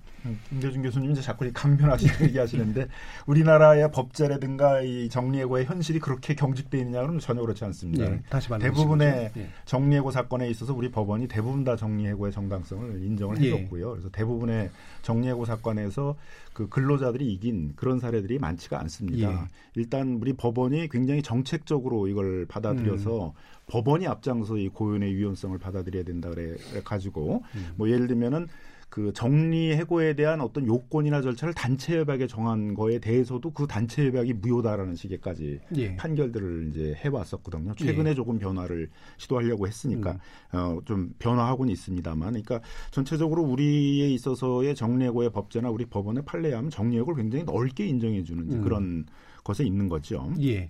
[0.50, 2.88] 김대중 교수님 이제 자꾸 강변하시는 얘기하시는데
[3.26, 8.06] 우리나라의 법제라든가 이 정리해고의 현실이 그렇게 경직돼 있느냐 그러면 전혀 그렇지 않습니다.
[8.06, 9.50] 예, 다시 대부분의 예.
[9.66, 13.54] 정리해고 사건에 있어서 우리 법원이 대부분 다 정리해고의 정당성을 인정을 예.
[13.54, 13.92] 해줬고요.
[13.92, 14.70] 그래서 대부분의
[15.02, 16.16] 정리해고 사건에서
[16.54, 19.32] 그 근로자들이 이긴 그런 사례들이 많지가 않습니다.
[19.32, 19.38] 예.
[19.76, 23.32] 일단 우리 법원이 굉장히 정책적으로 이걸 받아들여서 음.
[23.68, 27.72] 법원이 앞장서 이 고연의 위헌성을 받아들여야 된다 그래 가지고 음.
[27.78, 28.48] 뭐 예를 들면은
[28.92, 34.34] 그 정리 해고에 대한 어떤 요건이나 절차를 단체 협약에 정한 거에 대해서도 그 단체 협약이
[34.34, 35.96] 무효다라는 식의까지 예.
[35.96, 37.74] 판결들을 이제 해왔었거든요.
[37.76, 38.14] 최근에 예.
[38.14, 40.20] 조금 변화를 시도하려고 했으니까
[40.54, 40.58] 음.
[40.58, 42.60] 어, 좀 변화하고는 있습니다만, 그러니까
[42.92, 48.62] 전체적으로 우리에 있어서의 정리해고의 법제나 우리 법원의 판례에 하면 정리해고를 굉장히 넓게 인정해주는 음.
[48.62, 49.06] 그런
[49.46, 50.34] 것에 있는 거죠.
[50.42, 50.70] 예.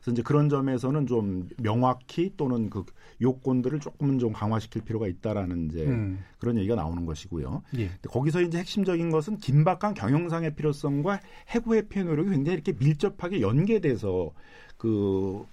[0.00, 2.84] 그래서 이제 그런 점에서는 좀 명확히 또는 그
[3.20, 6.20] 요건들을 조금은 좀 강화시킬 필요가 있다라는 이제 음.
[6.38, 7.62] 그런 얘기가 나오는 것이고요.
[7.78, 7.90] 예.
[8.08, 14.32] 거기서 이제 핵심적인 것은 긴박한 경영상의 필요성과 해고의 피해 노력이 굉장히 이렇게 밀접하게 연계돼서
[14.76, 15.44] 그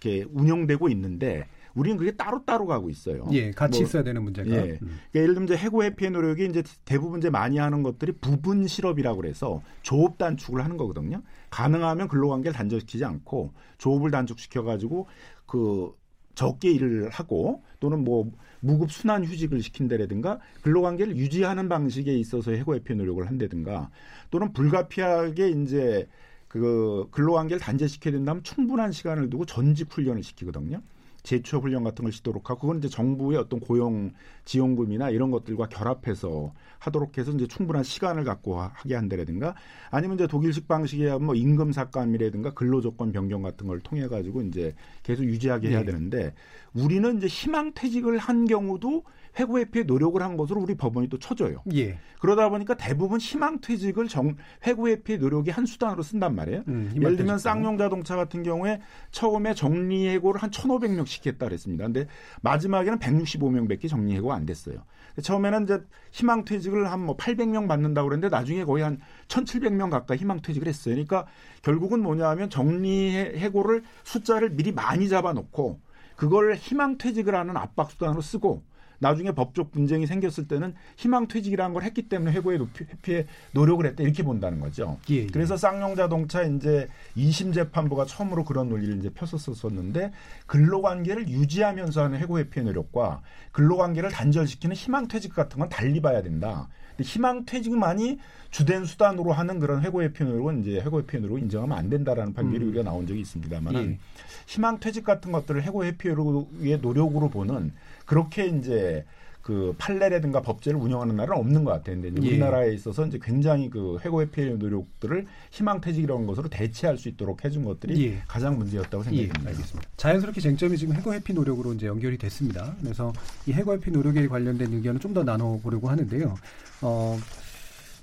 [0.00, 3.26] 이렇게 운영되고 있는데 우리는 그게 따로따로 가고 있어요.
[3.32, 4.50] 예, 같이 뭐, 있어야 되는 문제가.
[4.50, 4.54] 예.
[4.54, 4.78] 음.
[4.78, 9.16] 그러니까 예를 들면 이제 해고 회피의 노력이 이제 대부분 이제 많이 하는 것들이 부분 실업이라고
[9.16, 11.22] 그래서 조업 단축을 하는 거거든요.
[11.50, 15.08] 가능하면 근로관계를 단절시키지 않고 조업을 단축시켜 가지고
[15.46, 15.92] 그
[16.34, 22.94] 적게 일을 하고 또는 뭐 무급 순환 휴직을 시킨다라든가 근로관계를 유지하는 방식에 있어서 해고 회피
[22.94, 23.90] 노력을 한다든가
[24.30, 26.08] 또는 불가피하게 이제
[26.48, 30.80] 그 근로관계를 단절시켜야 된다면 충분한 시간을 두고 전직 훈련을 시키거든요.
[31.24, 34.12] 재취업 훈련 같은 걸 시도록 하고 그건 이제 정부의 어떤 고용
[34.44, 39.54] 지원금이나 이런 것들과 결합해서 하도록 해서 이제 충분한 시간을 갖고 하게 한다라든가
[39.90, 44.74] 아니면 이제 독일식 방식의 뭐 임금 삭감이라든가 근로 조건 변경 같은 걸 통해 가지고 이제
[45.02, 45.86] 계속 유지하게 해야 네.
[45.86, 46.34] 되는데
[46.74, 49.04] 우리는 이제 희망 퇴직을 한 경우도
[49.38, 51.62] 해고 회피에 노력을 한 것으로 우리 법원이 또 쳐줘요.
[51.74, 51.98] 예.
[52.20, 56.62] 그러다 보니까 대부분 희망 퇴직을 정 해고 회피의 노력이 한 수단으로 쓴단 말이에요.
[56.68, 61.84] 음, 예를 들면 쌍용 자동차 같은 경우에 처음에 정리 해고를 한 1,500명씩 했다 그랬습니다.
[61.84, 62.06] 근데
[62.42, 64.84] 마지막에는 165명밖에 정리 해고가 안 됐어요.
[65.22, 70.40] 처음에는 이제 희망 퇴직을 한 뭐 800명 받는다고 그랬는데 나중에 거의 한 1,700명 가까이 희망
[70.40, 70.94] 퇴직을 했어요.
[70.94, 71.26] 그러니까
[71.62, 75.80] 결국은 뭐냐 하면 정리 해고를 숫자를 미리 많이 잡아놓고
[76.16, 78.62] 그걸 희망 퇴직을 하는 압박 수단으로 쓰고
[79.04, 84.22] 나중에 법적 분쟁이 생겼을 때는 희망 퇴직이라는 걸 했기 때문에 해고에 회피에 노력을 했다 이렇게
[84.22, 84.98] 본다는 거죠.
[85.10, 85.26] 예, 예.
[85.26, 90.10] 그래서 쌍용자동차 이제 2심 재판부가 처음으로 그런 논리를 이제 폈었었는데
[90.46, 93.20] 근로관계를 유지하면서 하는 해고 회피의 노력과
[93.52, 96.68] 근로관계를 단절시키는 희망 퇴직 같은 건 달리 봐야 된다.
[96.96, 98.18] 근데 희망 퇴직만이
[98.50, 102.64] 주된 수단으로 하는 그런 해고 회피 노력은 이제 해고 회피 노력을 인정하면 안 된다라는 판결이
[102.64, 102.68] 음.
[102.70, 103.98] 우리가 나온 적이 있습니다만 예.
[104.46, 107.72] 희망 퇴직 같은 것들을 해고 회피의 노력으로 보는
[108.04, 109.04] 그렇게 이제
[109.42, 112.00] 그 판례라든가 법제를 운영하는 나라는 없는 것 같아요.
[112.00, 112.28] 근데 예.
[112.28, 118.06] 우리나라에 있어서 이제 굉장히 그 해고 회피의 노력들을 희망퇴직이라는 것으로 대체할 수 있도록 해준 것들이
[118.06, 118.22] 예.
[118.26, 119.42] 가장 문제였다고 생각합니다.
[119.44, 119.48] 예.
[119.48, 119.90] 알겠습니다.
[119.98, 122.74] 자연스럽게 쟁점이 지금 해고 회피 노력으로 이제 연결이 됐습니다.
[122.80, 123.12] 그래서
[123.46, 126.34] 이 해고 회피 노력에 관련된 의견을 좀 더 나눠보려고 하는데요.
[126.80, 127.18] 어,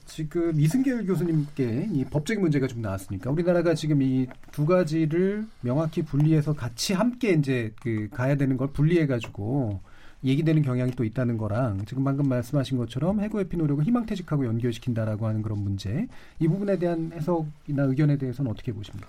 [0.06, 6.54] 지금 이승길 교수님께 이 법적인 문제가 좀 나왔으니까 우리나라가 지금 이 두 가지를 명확히 분리해서
[6.54, 9.80] 같이 함께 이제 그 가야 되는 걸 분리해 가지고
[10.24, 15.42] 얘기되는 경향이 또 있다는 거랑 지금 방금 말씀하신 것처럼 해고 회피 노력을 희망퇴직하고 연결시킨다라고 하는
[15.42, 16.08] 그런 문제
[16.40, 19.08] 이 부분에 대한 해석이나 의견에 대해서는 어떻게 보십니까?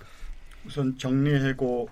[0.65, 1.89] 우선 정리해고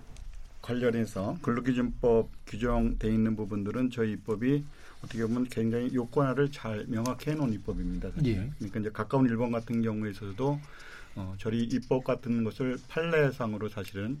[0.60, 4.64] 관련해서 근로기준법 규정돼 있는 부분들은 저희 입법이
[5.04, 8.10] 어떻게 보면 굉장히 요건화를 잘 명확히 해놓은 입법입니다.
[8.24, 8.48] 예.
[8.58, 10.60] 그러니까 이제 가까운 일본 같은 경우에 있어서도
[11.16, 14.20] 어, 저희 입법 같은 것을 판례상으로 사실은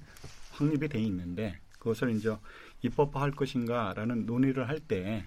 [0.50, 2.36] 확립이 돼 있는데 그것을 이제
[2.82, 5.24] 입법화할 것인가라는 논의를 할 때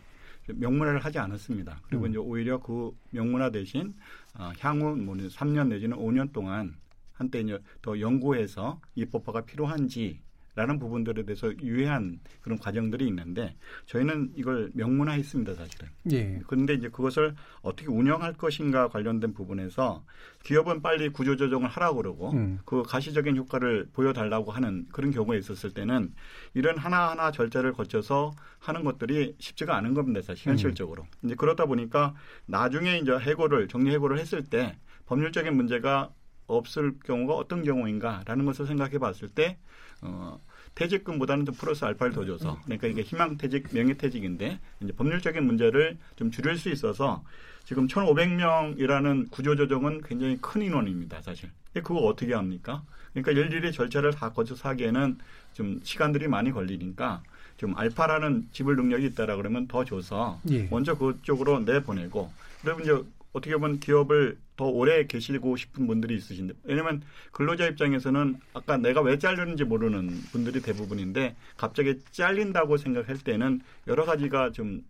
[0.47, 1.81] 명문화를 하지 않았습니다.
[1.87, 2.09] 그리고 음.
[2.09, 3.95] 이제 오히려 그 명문화 대신
[4.35, 6.75] 어, 향후 뭐 3년 내지는 5년 동안
[7.13, 10.21] 한때 이제 더 연구해서 입법화가 필요한지
[10.55, 13.55] 라는 부분들에 대해서 유해한 그런 과정들이 있는데
[13.87, 15.89] 저희는 이걸 명문화했습니다 사실은.
[16.11, 16.39] 예.
[16.47, 20.05] 그런데 이제 그것을 어떻게 운영할 것인가 관련된 부분에서
[20.43, 22.59] 기업은 빨리 구조조정을 하라고 그러고 음.
[22.65, 26.13] 그 가시적인 효과를 보여달라고 하는 그런 경우가 있었을 때는
[26.53, 31.05] 이런 하나하나 절차를 거쳐서 하는 것들이 쉽지가 않은 겁니다 사실 현실적으로.
[31.23, 32.15] 이제 그러다 보니까
[32.45, 36.11] 나중에 이제 해고를 정리 해고를 했을 때 법률적인 문제가
[36.47, 39.57] 없을 경우가 어떤 경우인가라는 것을 생각해 봤을 때
[40.01, 40.39] 어,
[40.75, 46.57] 퇴직금보다는 좀 플러스 알파를 더 줘서 그러니까 이게 희망퇴직, 명예퇴직인데 이제 법률적인 문제를 좀 줄일
[46.57, 47.23] 수 있어서
[47.63, 51.49] 지금 1,500명이라는 구조조정은 굉장히 큰 인원입니다, 사실.
[51.73, 52.83] 그거 어떻게 합니까?
[53.13, 55.17] 그러니까 일일이 절차를 다 거쳐서 하기에는
[55.53, 57.23] 좀 시간들이 많이 걸리니까
[57.57, 60.67] 좀 알파라는 지불 능력이 있다라 그러면 더 줘서 예.
[60.69, 62.31] 먼저 그쪽으로 내보내고
[62.61, 63.01] 그러면 이제
[63.35, 69.19] 어떻게 보면 기업을 더 오래 계시고 싶은 분들이 있으신데 왜냐면 근로자 입장에서는 아까 내가 왜
[69.19, 74.83] 잘렸는지 모르는 분들이 대부분인데 갑자기 잘린다고 생각할 때는 여러 가지가 좀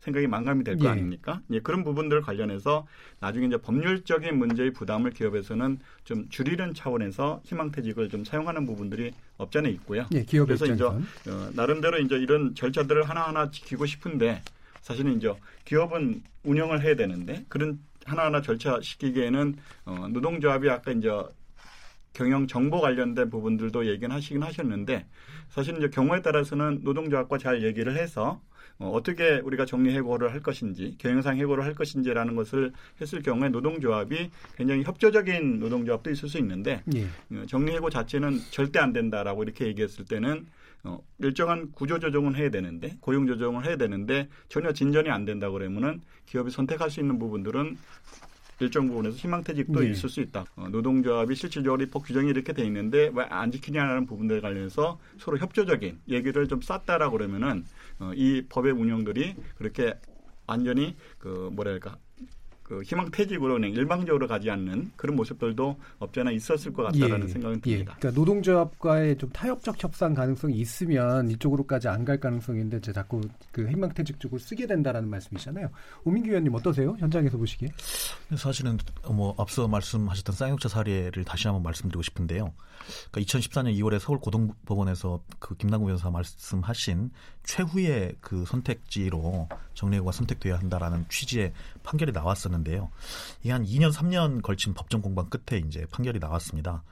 [0.00, 0.88] 생각이 망감이 될거 예.
[0.88, 1.40] 아닙니까?
[1.50, 2.86] 예, 그런 부분들 관련해서
[3.20, 9.68] 나중에 이제 법률적인 문제의 부담을 기업에서는 좀 줄이는 차원에서 희망퇴직을 좀 사용하는 부분들이 없지 않아
[9.68, 10.04] 있고요.
[10.12, 11.06] 예, 기업 그래서 이제 입장에선.
[11.28, 14.42] 어, 나름대로 이제 이런 절차들을 하나하나 지키고 싶은데
[14.84, 15.32] 사실은 이제
[15.64, 21.10] 기업은 운영을 해야 되는데 그런 하나하나 절차 시키기에는 어, 노동조합이 아까 이제
[22.12, 25.06] 경영 정보 관련된 부분들도 얘기는 하시긴 하셨는데
[25.48, 28.42] 사실 이제 경우에 따라서는 노동조합과 잘 얘기를 해서
[28.78, 34.30] 어, 어떻게 우리가 정리 해고를 할 것인지 경영상 해고를 할 것인지라는 것을 했을 경우에 노동조합이
[34.58, 37.04] 굉장히 협조적인 노동조합도 있을 수 있는데 예.
[37.34, 40.44] 어, 정리 해고 자체는 절대 안 된다라고 이렇게 얘기했을 때는
[40.84, 46.00] 어, 일정한 구조 조정은 해야 되는데 고용 조정을 해야 되는데 전혀 진전이 안 된다 그러면은
[46.26, 47.76] 기업이 선택할 수 있는 부분들은
[48.60, 49.90] 일정 부분에서 희망퇴직도 네.
[49.90, 50.44] 있을 수 있다.
[50.54, 56.00] 어, 노동조합이 실질적으로 입법 규정이 이렇게 돼 있는데 왜 안 지키냐라는 부분들 관련해서 서로 협조적인
[56.08, 57.64] 얘기를 좀 쌌다라 그러면은
[57.98, 59.94] 어, 이 법의 운영들이 그렇게
[60.46, 61.96] 완전히 그 뭐랄까
[62.64, 67.60] 그 희망 퇴직으로 그냥 일방적으로 가지 않는 그런 모습들도 없지 않아 있었을 것 같다라는 생각은
[67.66, 67.70] 예.
[67.70, 67.96] 듭니다.
[67.98, 74.20] 그러니까 노동조합과의 좀 타협적 협상 가능성이 있으면 이쪽으로까지 안 갈 가능성인데 이제 자꾸 그 희망퇴직
[74.20, 75.70] 쪽을 쓰게 된다라는 말씀이잖아요.
[76.04, 76.96] 오민규 의원님 어떠세요?
[76.98, 77.68] 현장에서 보시기에?
[78.36, 78.78] 사실은
[79.10, 82.52] 뭐 앞서 말씀하셨던 쌍용차 사례를 다시 한번 말씀드리고 싶은데요.
[83.10, 87.10] 그러니까 2014년 2월에 서울 고등법원에서 그 김남국 변호사 말씀하신
[87.44, 92.90] 최후의 그 선택지로 정례구가 선택돼야 한다라는 취지의 판결이 나왔었는데 요.
[93.42, 96.82] 이게 한 2년 3년 걸친 법정 공방 끝에 이제 판결이 나왔습니다.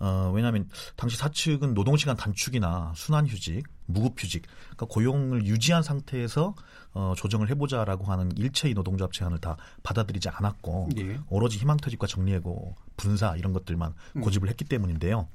[0.00, 4.42] 어, 왜냐하면 당시 사측은 노동시간 단축이나 순환휴직, 무급휴직,
[4.76, 6.54] 그러니까 고용을 유지한 상태에서
[6.94, 11.20] 어, 조정을 해보자라고 하는 일체의 노동조합 제안을 다 받아들이지 않았고 예.
[11.28, 15.28] 오로지 희망퇴직과 정리해고 분사 이런 것들만 고집을 했기 때문인데요.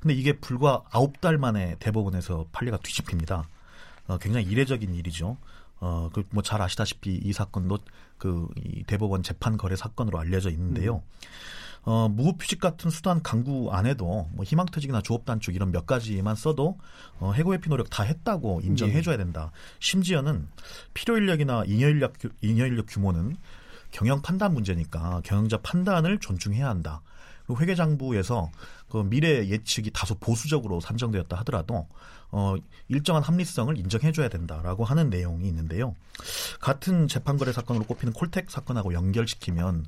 [0.00, 3.48] 근데 이게 불과 아홉 달 만에 대법원에서 판례가 뒤집힙니다.
[4.06, 5.36] 어, 굉장히 이례적인 일이죠.
[5.80, 7.78] 어, 그 뭐 잘 아시다시피 이 사건도
[8.18, 11.02] 그 이 대법원 재판 거래 사건으로 알려져 있는데요.
[11.82, 16.76] 어, 무급휴직 같은 수단 강구 안 해도 뭐 희망퇴직이나 조업단축 이런 몇 가지만 써도
[17.20, 19.52] 어, 해고 회피 노력 다 했다고 인정해줘야 된다.
[19.78, 20.48] 심지어는
[20.92, 23.36] 필요 인력이나 잉여 인력, 규- 잉여 인력 규모는
[23.90, 27.00] 경영 판단 문제니까 경영자 판단을 존중해야 한다.
[27.48, 28.50] 그리고 회계장부에서
[28.90, 31.88] 그 미래 예측이 다소 보수적으로 산정되었다 하더라도
[32.30, 32.54] 어,
[32.88, 35.96] 일정한 합리성을 인정해줘야 된다라고 하는 내용이 있는데요.
[36.60, 39.86] 같은 재판거래 사건으로 꼽히는 콜텍 사건하고 연결시키면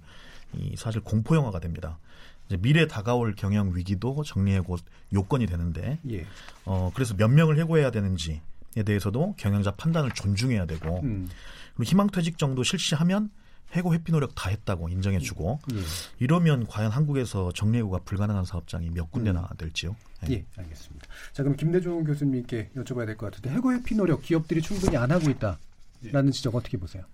[0.55, 1.99] 이 사실 공포 영화가 됩니다.
[2.47, 4.79] 이제 미래 다가올 경영 위기도 정리해고
[5.13, 6.27] 요건이 되는데 예.
[6.65, 8.41] 어, 그래서 몇 명을 해고해야 되는지에
[8.87, 11.29] 대해서도 경영자 판단을 존중해야 되고 음.
[11.75, 13.31] 그리고 희망퇴직 정도 실시하면
[13.77, 15.79] 해고 회피 노력 다 했다고 인정해주고 예.
[16.19, 19.95] 이러면 과연 한국에서 정리해고가 불가능한 사업장이 몇 군데나 될지요?
[20.23, 20.33] 네.
[20.33, 21.07] 예, 알겠습니다.
[21.33, 25.31] 자, 그럼 김대중 교수님께 여쭤봐야 될 것 같은데 해고 회피 노력 기업들이 충분히 안 하고
[25.31, 27.05] 있다라는 지적 어떻게 보세요?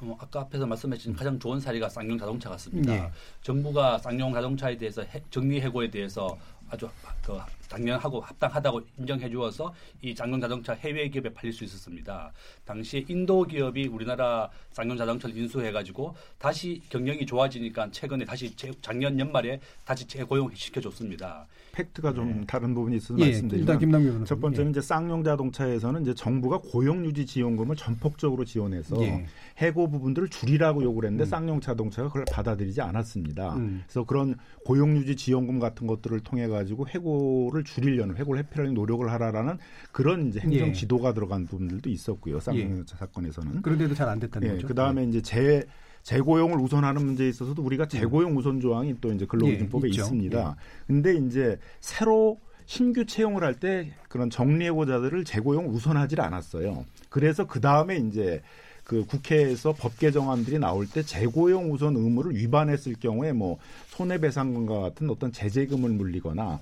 [0.00, 2.92] 어, 아까 앞에서 말씀하신 가장 좋은 사례가 쌍용 자동차 같습니다.
[2.94, 3.10] 예.
[3.42, 6.36] 정부가 쌍용 자동차에 대해서 해- 정리 해고에 대해서
[6.70, 6.88] 아주
[7.24, 7.38] 그
[7.68, 12.32] 작년하고 합당하다고 인정해 주어서 이 쌍용 자동차 해외 기업에 팔릴 수 있었습니다.
[12.64, 19.18] 당시에 인도 기업이 우리나라 쌍용 자동차를 인수해 가지고 다시 경영이 좋아지니까 최근에 다시 재, 작년
[19.18, 21.46] 연말에 다시 재고용 시켜 줬습니다.
[21.72, 22.46] 팩트가 좀 네.
[22.46, 24.24] 다른 부분이 있어서 예, 말씀드리면 변호사님.
[24.24, 24.70] 첫 번째는 예.
[24.70, 29.26] 이제 쌍용 자동차에서는 이제 정부가 고용 유지 지원금을 전폭적으로 지원해서 예.
[29.58, 33.56] 해고 부분들을 줄이라고 요구를 했는데 쌍용 자동차가 그걸 받아들이지 않았습니다.
[33.56, 33.82] 음.
[33.86, 39.58] 그래서 그런 고용 유지 지원금 같은 것들을 통해 가지고 해고를 줄이려는 해고를 회피하려는 노력을 하라라는
[39.92, 40.72] 그런 이제 행정 예.
[40.72, 42.40] 지도가 들어간 부분들도 있었고요.
[42.40, 42.82] 쌍용 예.
[42.86, 43.62] 사건에서는.
[43.62, 44.66] 그런데도 잘 안 됐다는 예, 거죠.
[44.66, 45.62] 그 다음에 이제 재
[46.02, 49.90] 재고용을 우선하는 문제에 있어서도 우리가 재고용 우선 조항이 또 이제 근로기준법에 예.
[49.90, 50.56] 있습니다.
[50.86, 56.84] 근데 이제 새로 신규 채용을 할 때 그런 정리해고자들을 재고용 우선하지 않았어요.
[57.08, 58.42] 그래서 그 다음에 이제
[58.84, 63.58] 그 국회에서 법 개정안들이 나올 때 재고용 우선 의무를 위반했을 경우에 뭐
[63.88, 66.60] 손해배상금과 같은 어떤 제재금을 물리거나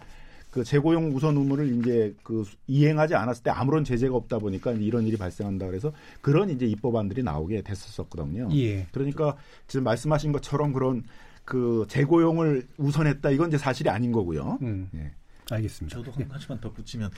[0.52, 5.16] 그 재고용 우선 의무를 이제 그 이행하지 않았을 때 아무런 제재가 없다 보니까 이런 일이
[5.16, 8.48] 발생한다 그래서 그런 이제 입법안들이 나오게 됐었거든요.
[8.52, 8.86] 예.
[8.92, 11.02] 그러니까 지금 말씀하신 것처럼 그런
[11.44, 14.58] 그 재고용을 우선했다 이건 이제 사실이 아닌 거고요.
[14.62, 14.88] 음.
[14.94, 15.10] 예.
[15.52, 15.96] 알겠습니다.
[15.96, 16.60] 저도 한 가지만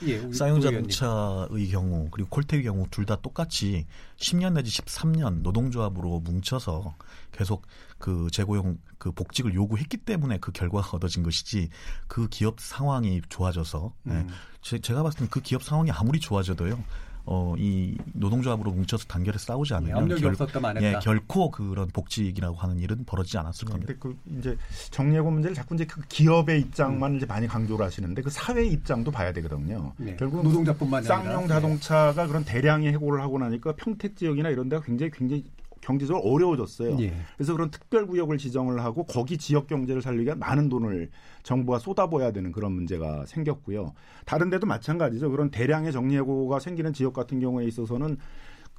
[0.03, 0.89] 예, 우리 쌍용 고 의원님.
[0.89, 3.85] 자동차의 경우 그리고 콜테의 경우 둘 다 똑같이
[4.17, 6.95] 10년 내지 13년 노동조합으로 뭉쳐서
[7.31, 7.67] 계속
[7.99, 11.69] 그 재고용 그 복직을 요구했기 때문에 그 결과가 얻어진 것이지
[12.07, 14.27] 그 기업 상황이 좋아져서 음.
[14.27, 14.33] 예.
[14.61, 16.83] 제, 제가 봤을 때는 그 기업 상황이 아무리 좋아져도요.
[17.27, 20.87] 어, 이 노동조합으로 뭉쳐서 단결에 싸우지 않으면 압력이 결- 없었다면 안 했다.
[20.87, 23.87] 예, 결코 그런 복직이라고 하는 일은 벌어지지 않았을 겁니다.
[23.87, 24.57] 근데 그 이제
[24.91, 29.33] 정리해고 문제를 자꾸 이제 그 기업의 입장만 이제 많이 강조를 하시는데 그 사회 입장도 봐야
[29.33, 29.93] 되거든요.
[29.97, 30.15] 네.
[30.17, 35.11] 결국 노동자뿐만 아니라 쌍용 자동차가 그런 대량의 해고를 하고 나니까 평택 지역이나 이런 데가 굉장히
[35.11, 35.43] 굉장히
[35.81, 36.99] 경제적으로 어려워졌어요.
[37.01, 37.13] 예.
[37.37, 41.09] 그래서 그런 특별 구역을 지정을 하고 거기 지역 경제를 살리기 위한 많은 돈을
[41.45, 43.93] 정부가 쏟아부어야 되는 그런 문제가 생겼고요.
[44.25, 45.29] 다른 데도 마찬가지죠.
[45.29, 48.17] 그런 대량의 정리해고가 생기는 지역 같은 경우에 있어서는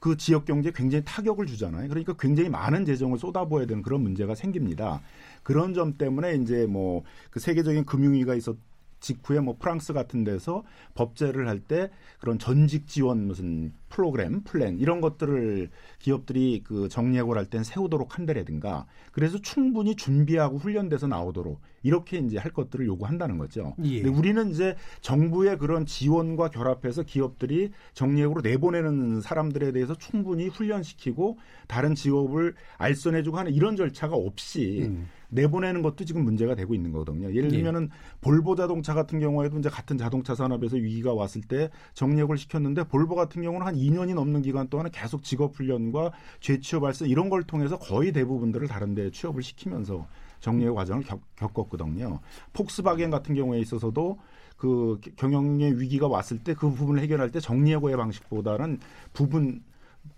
[0.01, 1.89] 그 지역 경제에 굉장히 타격을 주잖아요.
[1.89, 5.01] 그러니까 굉장히 많은 재정을 쏟아부어야 되는 그런 문제가 생깁니다.
[5.43, 8.57] 그런 점 때문에 이제 뭐 그 세계적인 금융위기가 있었
[9.01, 11.91] 직후에 뭐 프랑스 같은 데서 법제를 할 때
[12.21, 18.87] 그런 전직 지원 무슨 프로그램, 플랜 이런 것들을 기업들이 그 정리해고를 할 땐 세우도록 한다라든가
[19.13, 23.75] 그래서 충분히 준비하고 훈련돼서 나오도록 이렇게 이제 할 것들을 요구한다는 거죠.
[23.85, 24.03] 예.
[24.03, 31.39] 근데 우리는 이제 정부의 그런 지원과 결합해서 기업들이 정리해고로 내보내는 사람들에 대해서 충분히 훈련시키고
[31.69, 35.09] 다른 직업을 알선해주고 하는 이런 절차가 없이 음.
[35.31, 37.29] 내보내는 것도 지금 문제가 되고 있는 거거든요.
[37.31, 37.49] 예를 예.
[37.49, 43.15] 들면은 볼보 자동차 같은 경우에도 이제 같은 자동차 산업에서 위기가 왔을 때 정리해고를 시켰는데 볼보
[43.15, 47.79] 같은 경우는 한 2년이 넘는 기간 동안은 계속 직업 훈련과 재취업 발생 이런 걸 통해서
[47.79, 50.07] 거의 대부분들을 다른 데 취업을 시키면서
[50.41, 52.21] 정리해고 과정을 겪, 겪었거든요.
[52.53, 54.19] 폭스바겐 같은 경우에 있어서도
[54.57, 58.81] 그 경영의 위기가 왔을 때 그 부분을 해결할 때 정리해고의 방식보다는
[59.13, 59.63] 부분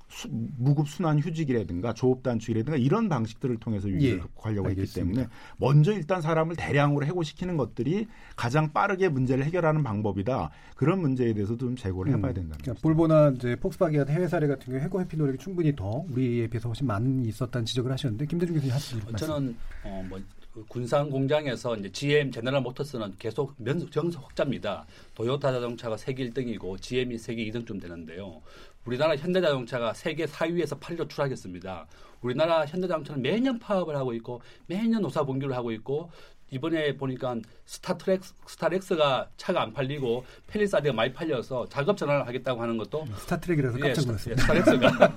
[0.09, 5.15] 수- 무급 순환 휴직이라든가 조업 단축이라든가 이런 방식들을 통해서 예, 극복하려고 했기 알겠습니다.
[5.21, 10.51] 때문에 먼저 일단 사람을 대량으로 해고시키는 것들이 가장 빠르게 문제를 해결하는 방법이다.
[10.77, 12.83] 그런 문제에 대해서도 좀 재고를 해봐야 된다는 그러니까 거죠.
[12.83, 16.69] 볼보나 이제 폭스바겐 같은 해외 사례 같은 경우 해고 회피 노력이 충분히 더 우리에 비해서
[16.69, 19.27] 훨씬 많이 있었다는 지적을 하셨는데 김대중 교수님 하시는 말씀.
[19.27, 20.19] 저는 어, 뭐
[20.67, 24.87] 군산 공장에서 이제 GM 제너럴 모터스는 계속 면 정석 확자입니다.
[25.15, 28.41] 도요타 자동차가 세계 1등이고 GM이 세계 2등쯤 되는데요.
[28.85, 31.87] 우리나라 현대자동차가 세계 4위에서 8위로 추락했습니다.
[32.23, 36.11] 우리나라 현대자동차는 매년 파업을 하고 있고 매년 노사 분규를 하고 있고
[36.51, 43.05] 이번에 보니까 스타트렉 스타렉스가 차가 안 팔리고 팰리세이드가 많이 팔려서 작업 전환을 하겠다고 하는 것도
[43.19, 44.57] 스타트랙이라서 깜짝 놀랐습니다.
[44.57, 45.17] 예, 스타렉스가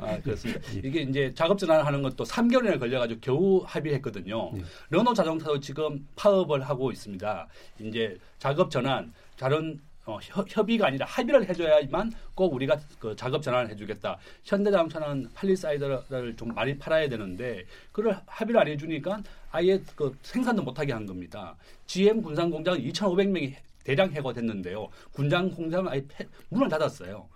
[0.00, 0.60] 아, 그렇습니다.
[0.82, 4.52] 이게 이제 작업 전환하는 것도 3개월이나 걸려가지고 겨우 합의했거든요.
[4.56, 4.62] 예.
[4.90, 7.48] 르노 자동차도 지금 파업을 하고 있습니다.
[7.80, 13.70] 이제 작업 전환 다른 어, 협- 협의가 아니라 합의를 해줘야만 꼭 우리가 그 작업 전환을
[13.70, 14.18] 해주겠다.
[14.44, 21.06] 현대자동차는 팰리세이드를 좀 많이 팔아야 되는데 그걸 합의를 안 해주니까 아예 그 생산도 못하게 한
[21.06, 21.56] 겁니다.
[21.86, 24.88] GM 군산 공장은 2,500명이 대량 해고됐는데요.
[25.12, 27.28] 군장 공장은 아예 폐- 문을 닫았어요.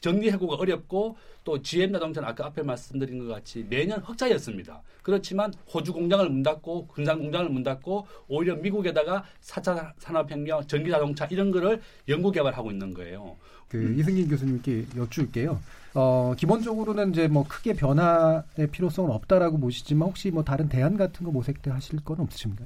[0.00, 4.82] 정리 해고가 어렵고 또 GM 자동차는 아까 앞에 말씀드린 것 같이 매년 흑자였습니다.
[5.02, 11.26] 그렇지만 호주 공장을 문 닫고 군산 공장을 문 닫고 오히려 미국에다가 4차 산업혁명, 전기 자동차
[11.26, 13.36] 이런 거를 연구 개발하고 있는 거예요.
[13.68, 15.60] 그 이승긴 교수님께 여쭐게요.
[15.94, 21.32] 어, 기본적으로는 이제 뭐 크게 변화의 필요성은 없다라고 보시지만 혹시 뭐 다른 대안 같은 거
[21.32, 22.64] 모색대 하실 건 없으십니까?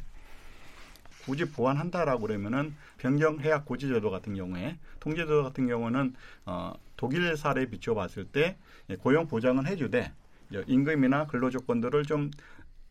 [1.25, 6.14] 굳이 보완한다라고 그러면은 변경 해약 고지 제도 같은 경우에 통제제도 같은 경우는
[6.47, 8.57] 어, 독일 사례에 비추어 봤을 때
[8.91, 10.12] 예, 고용 보장은 해주되
[10.66, 12.31] 임금이나 근로 조건들을 좀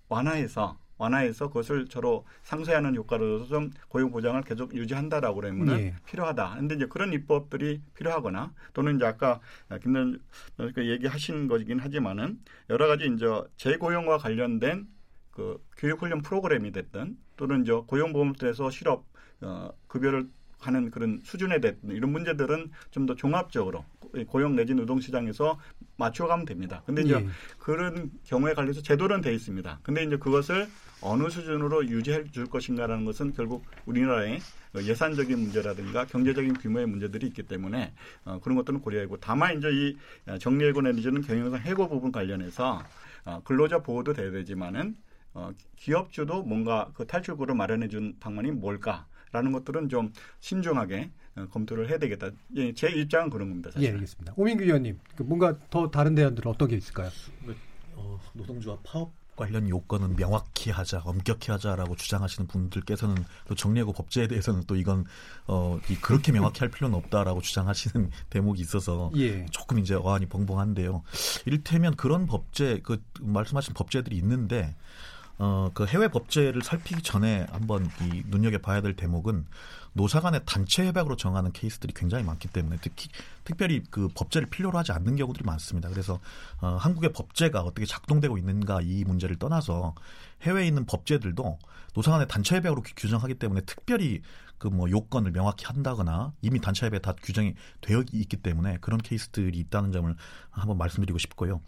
[0.09, 5.95] 완화해서 완화해서 그것을 서로 상쇄하는 효과로서 좀 고용 보장을 계속 유지한다라고 그러면은 예.
[6.05, 6.55] 필요하다.
[6.57, 9.39] 근데 이제 그런 입법들이 필요하거나 또는 이제 아까
[9.81, 10.19] 김단
[10.77, 13.25] 얘기하신 거긴 하지만은 여러 가지 이제
[13.57, 14.87] 재고용과 관련된
[15.33, 19.05] 그 교육훈련 프로그램이 됐든 또는 이제 고용보험에서 실업
[19.41, 20.29] 어, 급여를
[20.59, 23.83] 하는 그런 수준에 대한 이런 문제들은 좀 더 종합적으로
[24.27, 25.59] 고용 내지 노동시장에서
[25.97, 26.83] 맞춰가면 됩니다.
[26.85, 27.27] 근데 이제 예.
[27.59, 29.79] 그런 경우에 관해서 제도는 돼 있습니다.
[29.83, 30.67] 근데 이제 그것을
[31.01, 34.39] 어느 수준으로 유지해 줄 것인가라는 것은 결국 우리나라의
[34.75, 39.97] 예산적인 문제라든가 경제적인 규모의 문제들이 있기 때문에 어, 그런 것들은 고려하고 다만 이제 이
[40.39, 42.83] 정리해고 내지는 경영상 해고 부분 관련해서
[43.25, 44.95] 어, 근로자 보호도 돼야 되지만은
[45.33, 51.97] 어, 기업주도 뭔가 그 탈출구를 마련해 준 방안이 뭘까라는 것들은 좀 신중하게 어, 검토를 해야
[51.97, 52.29] 되겠다.
[52.55, 53.69] 예, 제 입장은 그런 겁니다.
[53.71, 53.93] 예, 사실.
[53.93, 54.33] 알겠습니다.
[54.35, 57.09] 오민규 의원님, 그 뭔가 더 다른 대안들은 어떤 게 있을까요?
[57.95, 64.63] 어, 노동조합 파업 관련 요건은 명확히 하자, 엄격히 하자라고 주장하시는 분들께서는 또 정리하고 법제에 대해서는
[64.67, 65.05] 또 이건
[65.47, 69.45] 어, 이 그렇게 명확히 할 필요는 없다라고 주장하시는 대목이 있어서 예.
[69.51, 71.03] 조금 이제 어안이 벙벙한데요.
[71.45, 74.75] 이를테면 그런 법제 그 말씀하신 법제들이 있는데
[75.39, 79.45] 어, 그 해외 법제를 살피기 전에 한번 이 눈여겨봐야 될 대목은
[79.93, 83.09] 노사 간의 단체 협약으로 정하는 케이스들이 굉장히 많기 때문에 특히
[83.43, 85.89] 특별히 그 법제를 필요로 하지 않는 경우들이 많습니다.
[85.89, 86.19] 그래서
[86.61, 89.95] 어, 한국의 법제가 어떻게 작동되고 있는가 이 문제를 떠나서
[90.43, 91.59] 해외에 있는 법제들도
[91.95, 94.21] 노사 간의 단체 협약으로 규- 규정하기 때문에 특별히
[94.59, 99.59] 그 뭐 요건을 명확히 한다거나 이미 단체 협약에 다 규정이 되어 있기 때문에 그런 케이스들이
[99.59, 100.15] 있다는 점을
[100.51, 101.59] 한번 말씀드리고 싶고요.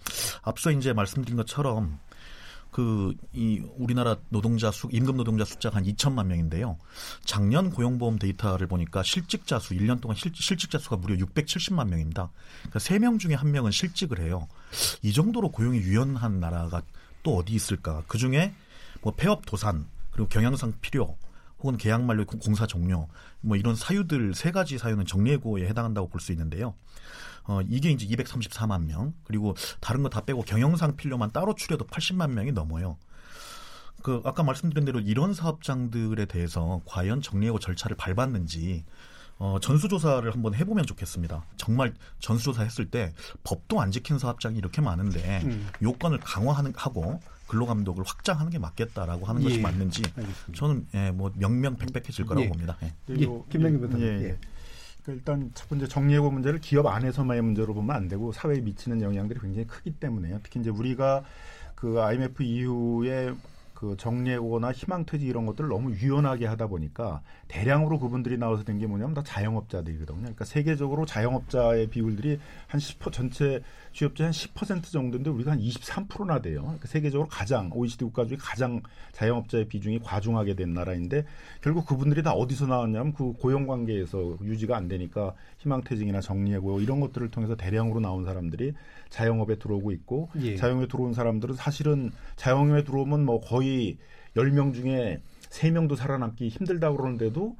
[0.43, 1.99] 앞서 이제 말씀드린 것처럼
[2.75, 6.77] 그 이 우리나라 노동자 수 임금 노동자 숫자가 한 2천만 명인데요.
[7.23, 12.31] 작년 고용보험 데이터를 보니까 실직자 수 1년 동안 실, 실직자 수가 무려 670만 명입니다.
[12.63, 14.47] 그러니까 3명 중에 1명은 실직을 해요.
[15.01, 16.81] 이 정도로 고용이 유연한 나라가
[17.23, 18.03] 또 어디 있을까?
[18.07, 18.53] 그중에
[19.01, 21.17] 뭐 폐업 도산 그리고 경영상 필요
[21.59, 23.07] 혹은 계약 만료 공- 공사 종료
[23.39, 26.73] 뭐 이런 사유들 세 가지 사유는 정리해고에 해당한다고 볼 수 있는데요.
[27.47, 32.31] 어, 이게 이제 234만 명, 그리고 다른 거 다 빼고 경영상 필요만 따로 추려도 80만
[32.31, 32.97] 명이 넘어요.
[34.01, 38.85] 그, 아까 말씀드린 대로 이런 사업장들에 대해서 과연 정리해고 절차를 밟았는지,
[39.37, 41.43] 어, 전수조사를 한번 해보면 좋겠습니다.
[41.57, 45.67] 정말 전수조사 했을 때 법도 안 지킨 사업장이 이렇게 많은데 음.
[45.81, 49.61] 요건을 강화하는, 하고 근로감독을 확장하는 게 맞겠다라고 하는 것이 예.
[49.61, 50.53] 맞는지 알겠습니다.
[50.53, 52.49] 저는 예, 뭐 명명백백해질 거라고 예.
[52.49, 52.77] 봅니다.
[52.83, 52.93] 예.
[53.09, 53.15] 예,
[53.51, 54.37] 김남기 변호사님.
[55.05, 59.39] 그러니까 일단 첫 번째 정리해고 문제를 기업 안에서만의 문제로 보면 안 되고 사회에 미치는 영향들이
[59.39, 60.39] 굉장히 크기 때문에요.
[60.43, 61.23] 특히 이제 우리가
[61.75, 63.33] 그 IMF 이후에
[63.75, 69.13] 그 정리해고나 희망퇴직 이런 것들을 너무 유연하게 하다 보니까 대량으로 그분들이 나와서 된 게 뭐냐면
[69.13, 70.19] 다 자영업자들이거든요.
[70.19, 73.61] 그러니까 세계적으로 자영업자의 비율들이 한 10% 전체
[73.93, 76.61] 취업자의 한10% 정도인데 우리가 한 23%나 돼요.
[76.63, 78.81] 그러니까 세계적으로 가장 OECD 국가 중에 가장
[79.13, 81.25] 자영업자의 비중이 과중하게 된 나라인데
[81.61, 87.29] 결국 그분들이 다 어디서 나왔냐면 그 고용 관계에서 유지가 안 되니까 희망퇴직이나 정리해고 이런 것들을
[87.31, 88.73] 통해서 대량으로 나온 사람들이
[89.09, 90.55] 자영업에 들어오고 있고 예.
[90.55, 93.97] 자영업에 들어온 사람들은 사실은 자영업에 들어오면 뭐 거의
[94.35, 97.55] 10명 중에 3명도 살아남기 힘들다고 그러는데도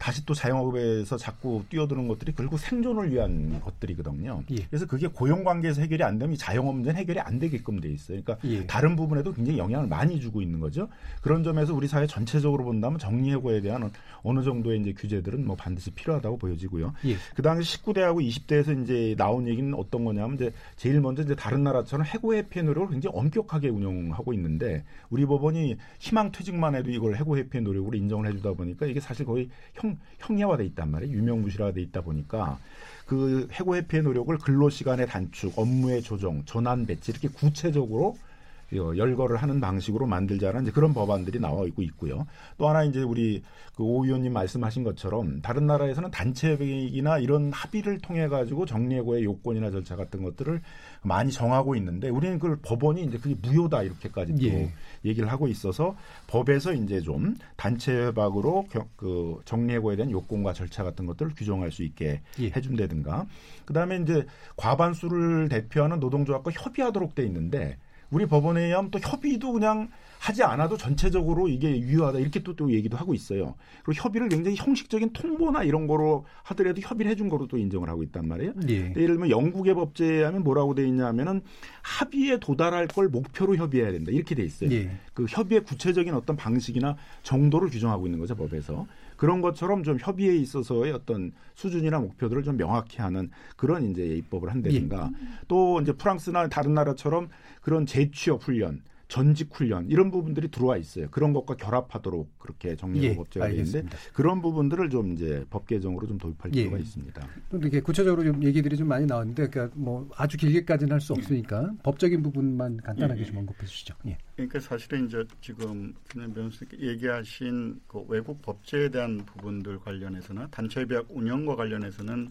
[0.00, 4.42] 다시 또 자영업에서 자꾸 뛰어드는 것들이 결국 생존을 위한 것들이거든요.
[4.50, 4.56] 예.
[4.70, 8.22] 그래서 그게 고용 관계에서 해결이 안 되면 이 자영업 문제는 해결이 안 되게끔 돼 있어요.
[8.22, 8.66] 그러니까 예.
[8.66, 10.88] 다른 부분에도 굉장히 영향을 많이 주고 있는 거죠.
[11.20, 13.92] 그런 점에서 우리 사회 전체적으로 본다면 정리해고에 대한
[14.22, 16.94] 어느 정도의 이제 규제들은 뭐 반드시 필요하다고 보여지고요.
[17.04, 17.16] 예.
[17.34, 22.06] 그 당시 19대하고 20대에서 이제 나온 얘기는 어떤 거냐면 이제 제일 먼저 이제 다른 나라처럼
[22.06, 27.62] 해고 회피의 노력을 굉장히 엄격하게 운영하고 있는데 우리 법원이 희망 퇴직만 해도 이걸 해고 회피의
[27.62, 31.16] 노력으로 인정을 해주다 보니까 이게 사실 거의 형 형해화돼 있단 말이에요.
[31.16, 32.58] 유명무실화돼 있다 보니까
[33.06, 38.29] 그 해고 회피의 노력을 근로 시간의 단축, 업무의 조정, 전환 배치 이렇게 구체적으로 어,
[38.72, 42.26] 열거를 하는 방식으로 만들자는 이제 그런 법안들이 나와 있고 있고요.
[42.58, 43.42] 또 하나 이제 우리
[43.76, 50.22] 그오 의원님 말씀하신 것처럼 다른 나라에서는 단체협의나 이런 합의를 통해 가지고 정리해고의 요건이나 절차 같은
[50.22, 50.60] 것들을
[51.02, 54.72] 많이 정하고 있는데 우리는 그걸 법원이 이제 그게 무효다 이렇게까지 또 예.
[55.04, 55.96] 얘기를 하고 있어서
[56.26, 62.20] 법에서 이제 좀 단체협약으로 겨- 그 정리해고에 대한 요건과 절차 같은 것들을 규정할 수 있게
[62.40, 62.46] 예.
[62.54, 63.26] 해준다든가
[63.64, 67.78] 그다음에 이제 과반수를 대표하는 노동조합과 협의하도록 돼 있는데
[68.10, 69.88] 우리 법원에 의하면 또 협의도 그냥
[70.18, 73.54] 하지 않아도 전체적으로 이게 유효하다 이렇게 또, 또 얘기도 하고 있어요.
[73.82, 78.28] 그리고 협의를 굉장히 형식적인 통보나 이런 거로 하더라도 협의를 해준 거로 또 인정을 하고 있단
[78.28, 78.52] 말이에요.
[78.68, 78.74] 예.
[78.74, 81.40] 예를 들면 영국의 법제에 하면 뭐라고 돼 있냐면은
[81.80, 84.70] 합의에 도달할 걸 목표로 협의해야 된다 이렇게 돼 있어요.
[84.72, 84.90] 예.
[85.14, 88.86] 그 협의의 구체적인 어떤 방식이나 정도를 규정하고 있는 거죠 법에서
[89.20, 95.10] 그런 것처럼 좀 협의에 있어서의 어떤 수준이나 목표들을 좀 명확히 하는 그런 이제 입법을 한다든가.
[95.46, 97.28] 또 이제 프랑스나 다른 나라처럼
[97.60, 98.80] 그런 재취업 훈련
[99.10, 101.08] 전직 훈련 이런 부분들이 들어와 있어요.
[101.10, 103.98] 그런 것과 결합하도록 그렇게 정리해고 예, 법제가 알겠습니다.
[104.14, 106.60] 그런 부분들을 좀 이제 법 개정으로 좀 도입할 예.
[106.62, 107.28] 필요가 있습니다.
[107.50, 111.72] 또 이렇게 구체적으로 좀 얘기들이 좀 많이 나왔는데, 그러니까 뭐 아주 길게까지는 할 수 없으니까
[111.82, 113.24] 법적인 부분만 간단하게 예.
[113.24, 113.94] 좀 언급해 주시죠.
[114.06, 114.16] 예.
[114.36, 121.06] 그러니까 사실은 이제 지금 김현 변호사님께 얘기하신 그 외국 법제에 대한 부분들 관련해서는 단체 협약
[121.10, 122.30] 운영과 관련해서는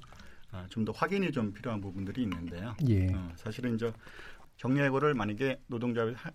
[0.51, 2.73] 아, 좀더 확인이 좀 필요한 부분들이 있는데요.
[2.87, 3.13] 예.
[3.13, 3.91] 어, 사실은 이제
[4.57, 6.33] 정리해고를 만약에 노동자가 하- 어,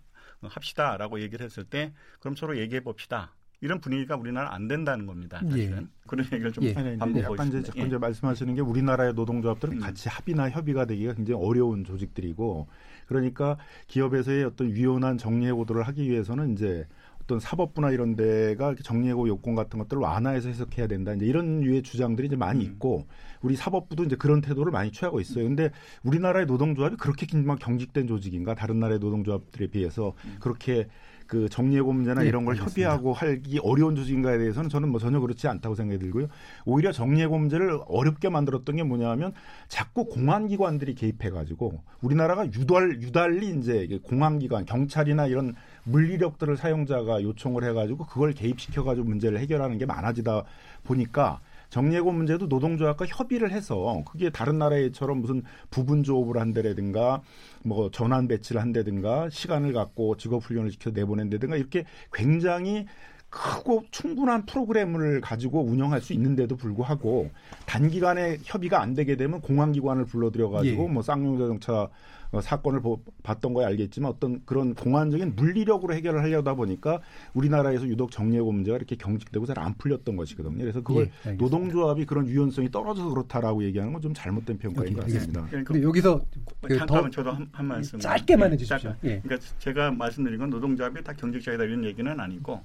[0.51, 3.35] 합시다라고 얘기를 했을 때 그럼 서로 얘기해 봅시다.
[3.61, 5.41] 이런 분위기가 우리나라 안 된다는 겁니다.
[5.43, 5.87] 사실은 예.
[6.07, 6.75] 그런 얘기를 좀 예.
[6.75, 7.73] 반복하고 약간 이제 있습니다.
[7.73, 9.81] 자꾸 이제 말씀하시는 게 우리나라의 노동조합들은 음.
[9.81, 12.69] 같이 합의나 협의가 되기가 굉장히 어려운 조직들이고
[13.07, 16.87] 그러니까 기업에서의 어떤 유연한 정리해고들을 하기 위해서는 이제
[17.25, 21.14] 어떤 사법부나 이런 데가 정리해고 요건 같은 것들을 완화해서 해석해야 된다.
[21.14, 22.70] 이제 이런 류의 주장들이 이제 많이 음.
[22.70, 23.07] 있고
[23.41, 25.45] 우리 사법부도 이제 그런 태도를 많이 취하고 있어요.
[25.45, 25.70] 근데
[26.03, 28.55] 우리나라의 노동조합이 그렇게 막 경직된 조직인가?
[28.55, 30.37] 다른 나라의 노동조합들에 비해서 음.
[30.39, 30.87] 그렇게
[31.27, 32.70] 그 정리해고 문제나 네, 이런 걸 알겠습니다.
[32.70, 36.29] 협의하고 하기 어려운 조직인가에 대해서는 저는 뭐 전혀 그렇지 않다고 생각이 들고요.
[36.66, 39.33] 오히려 정리해고 문제를 어렵게 만들었던 게 뭐냐면
[39.68, 45.55] 자꾸 공안기관들이 개입해가지고 우리나라가 유달 유달리 이제 공안기관 경찰이나 이런
[45.85, 50.45] 물리력들을 사용자가 요청을 해가지고 그걸 개입시켜가지고 문제를 해결하는 게 많아지다
[50.85, 57.22] 보니까 정리해고 문제도 노동조합과 협의를 해서 그게 다른 나라에처럼 무슨 부분 조업을 한다든가
[57.64, 62.87] 뭐 전환 배치를 한다든가 시간을 갖고 직업 훈련을 시켜 내보낸다든가 이렇게 굉장히
[63.28, 67.30] 크고 충분한 프로그램을 가지고 운영할 수 있는데도 불구하고
[67.66, 70.89] 단기간에 협의가 안 되게 되면 공안기관을 불러들여 가지고 예.
[70.89, 71.89] 뭐 쌍용 자동차 어,
[72.41, 77.01] 사건을 보- 봤던 거에 알겠지만 어떤 그런 공안적인 물리력으로 해결을 하려다 보니까
[77.35, 80.59] 우리나라에서 유독 정리해고 문제가 이렇게 경직되고 잘 안 풀렸던 것이거든요.
[80.59, 81.32] 그래서 그걸 예.
[81.32, 85.47] 노동조합이 그런 유연성이 떨어져서 그렇다라고 얘기하는 건 좀 잘못된 평가인 것 같습니다.
[85.47, 86.20] 그러니까 근데 여기서
[86.62, 88.95] 그 잠깐만 더 저도 한, 한 말씀 짧게만 예, 해주십시오.
[89.05, 89.20] 예.
[89.20, 92.61] 그러니까 제가 말씀드린 건 노동조합이 다 경직자이다 이런 얘기는 아니고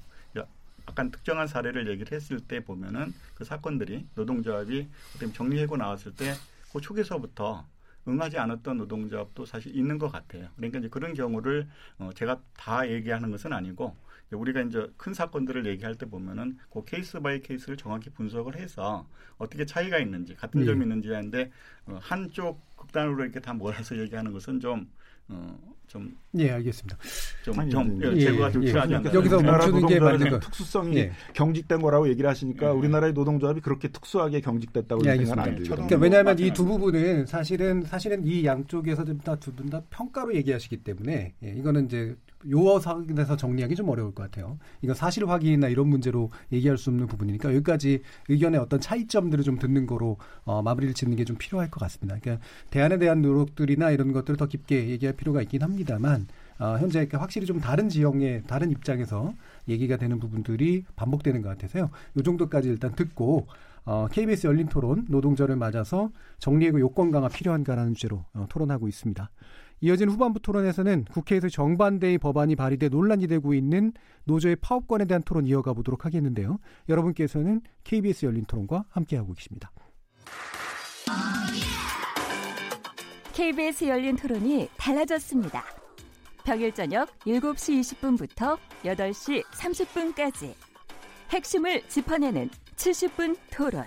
[0.88, 4.88] 약간 특정한 사례를 얘기를 했을 때 보면은 그 사건들이 노동조합이
[5.34, 6.34] 정리해고 나왔을 때
[6.74, 7.66] 그 초기서부터
[8.08, 10.50] 응하지 않았던 노동조합도 사실 있는 것 같아요.
[10.56, 13.96] 그러니까 이제 그런 경우를 어, 제가 다 얘기하는 것은 아니고
[14.32, 19.66] 우리가 이제 큰 사건들을 얘기할 때 보면은 그 case by case를 정확히 분석을 해서 어떻게
[19.66, 20.66] 차이가 있는지 같은 예.
[20.66, 21.52] 점이 있는지 하는데
[21.88, 24.90] 어, 한쪽 극단으로 이렇게 다 몰아서 얘기하는 것은 좀
[25.28, 25.58] 어,
[25.90, 26.98] 좀, 예, 알겠습니다.
[27.44, 28.68] 좀, 아니, 좀 예, 예, 제거가 좀 예.
[28.68, 29.18] 필요하지 그러니까 않나.
[29.20, 30.40] 여기서 우리나라 멈추는 게 노동조합의 맞는 거.
[30.46, 31.12] 특수성이 예.
[31.34, 32.72] 경직된 거라고 얘기를 하시니까 예.
[32.72, 35.46] 우리나라의 노동조합이 그렇게 특수하게 경직됐다고 예, 생각은 안.
[35.56, 35.76] 들거든요.
[35.88, 40.36] 그러니까 왜냐하면 이 두 부분은 사실은 사실은 이 양쪽에서 좀 다 두 분 다 평가로
[40.36, 42.16] 얘기하시기 때문에 예, 이거는 이제
[42.50, 44.58] 요어 상에서 정리하기 좀 어려울 것 같아요.
[44.82, 49.86] 이건 사실 확인이나 이런 문제로 얘기할 수 없는 부분이니까 여기까지 의견의 어떤 차이점들을 좀 듣는
[49.88, 52.18] 거로 어, 마무리를 짓는 게 좀 필요할 것 같습니다.
[52.20, 56.28] 그러니까 대안에 대한 노력들이나 이런 것들을 더 깊게 얘기할 필요가 있긴 합니다만
[56.60, 59.34] 어, 현재 확실히 좀 다른 지형의 다른 입장에서
[59.68, 61.90] 얘기가 되는 부분들이 반복되는 것 같아서요.
[62.18, 63.48] 요 정도까지 일단 듣고
[63.86, 69.30] 어, KBS 열린 토론 노동절을 맞아서 정리해고 요건 강화 필요한가라는 주제로 어, 토론하고 있습니다.
[69.82, 73.94] 이어진 후반부 토론에서는 국회에서 정반대의 법안이 발의돼 논란이 되고 있는
[74.26, 76.60] 노조의 파업권에 대한 토론 이어가 보도록 하겠는데요.
[76.90, 79.72] 여러분께서는 KBS 열린 토론과 함께하고 계십니다.
[83.34, 85.64] KBS 열린 토론이 달라졌습니다.
[86.44, 90.54] 평일 저녁 7시 20분부터 8시 30분까지
[91.30, 93.86] 핵심을 짚어내는 70분 토론.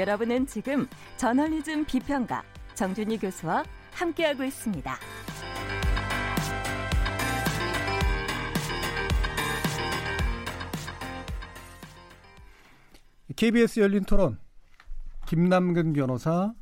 [0.00, 0.88] 여러분은 지금
[1.18, 2.42] 저널리즘 비평가
[2.74, 4.96] 정준희 교수와 함께하고 있습니다.
[13.36, 14.38] KBS 열린 토론
[15.26, 16.54] 김남근 변호사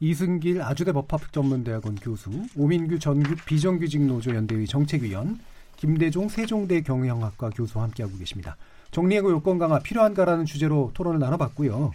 [0.00, 5.38] 이승길 아주대 법학전문대학원 교수 오민규 전규 비정규직 노조 연대의 정책위원
[5.76, 8.56] 김대종 세종대 경영학과 교수와 함께하고 계십니다.
[8.92, 11.92] 정리해고 요건 강화 필요한가라는 주제로 토론을 나눠봤고요.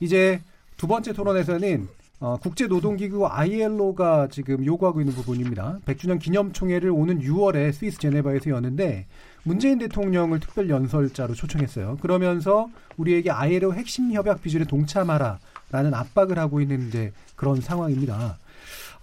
[0.00, 0.40] 이제
[0.76, 1.88] 두 번째 토론에서는
[2.18, 5.80] 어, 국제노동기구 ILO가 지금 요구하고 있는 부분입니다.
[5.84, 9.06] 100주년 기념총회를 오는 6월에 스위스 제네바에서 여는데
[9.42, 11.98] 문재인 대통령을 특별 연설자로 초청했어요.
[12.00, 18.38] 그러면서 우리에게 ILO 핵심 협약 비준에 동참하라라는 압박을 하고 있는데 그런 상황입니다.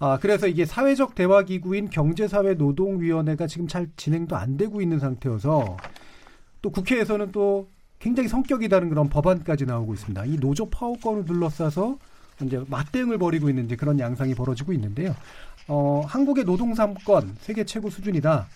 [0.00, 5.76] 아, 그래서 이게 사회적 대화 기구인 경제사회노동위원회가 지금 잘 진행도 안 되고 있는 상태여서
[6.62, 7.68] 또 국회에서는 또
[8.04, 10.26] 굉장히 성격이 다른 그런 법안까지 나오고 있습니다.
[10.26, 11.96] 이 노조 파업권을 둘러싸서
[12.42, 15.16] 이제 맞대응을 벌이고 있는 이제 그런 양상이 벌어지고 있는데요.
[15.68, 18.46] 어, 한국의 노동 삼권 세계 최고 수준이다.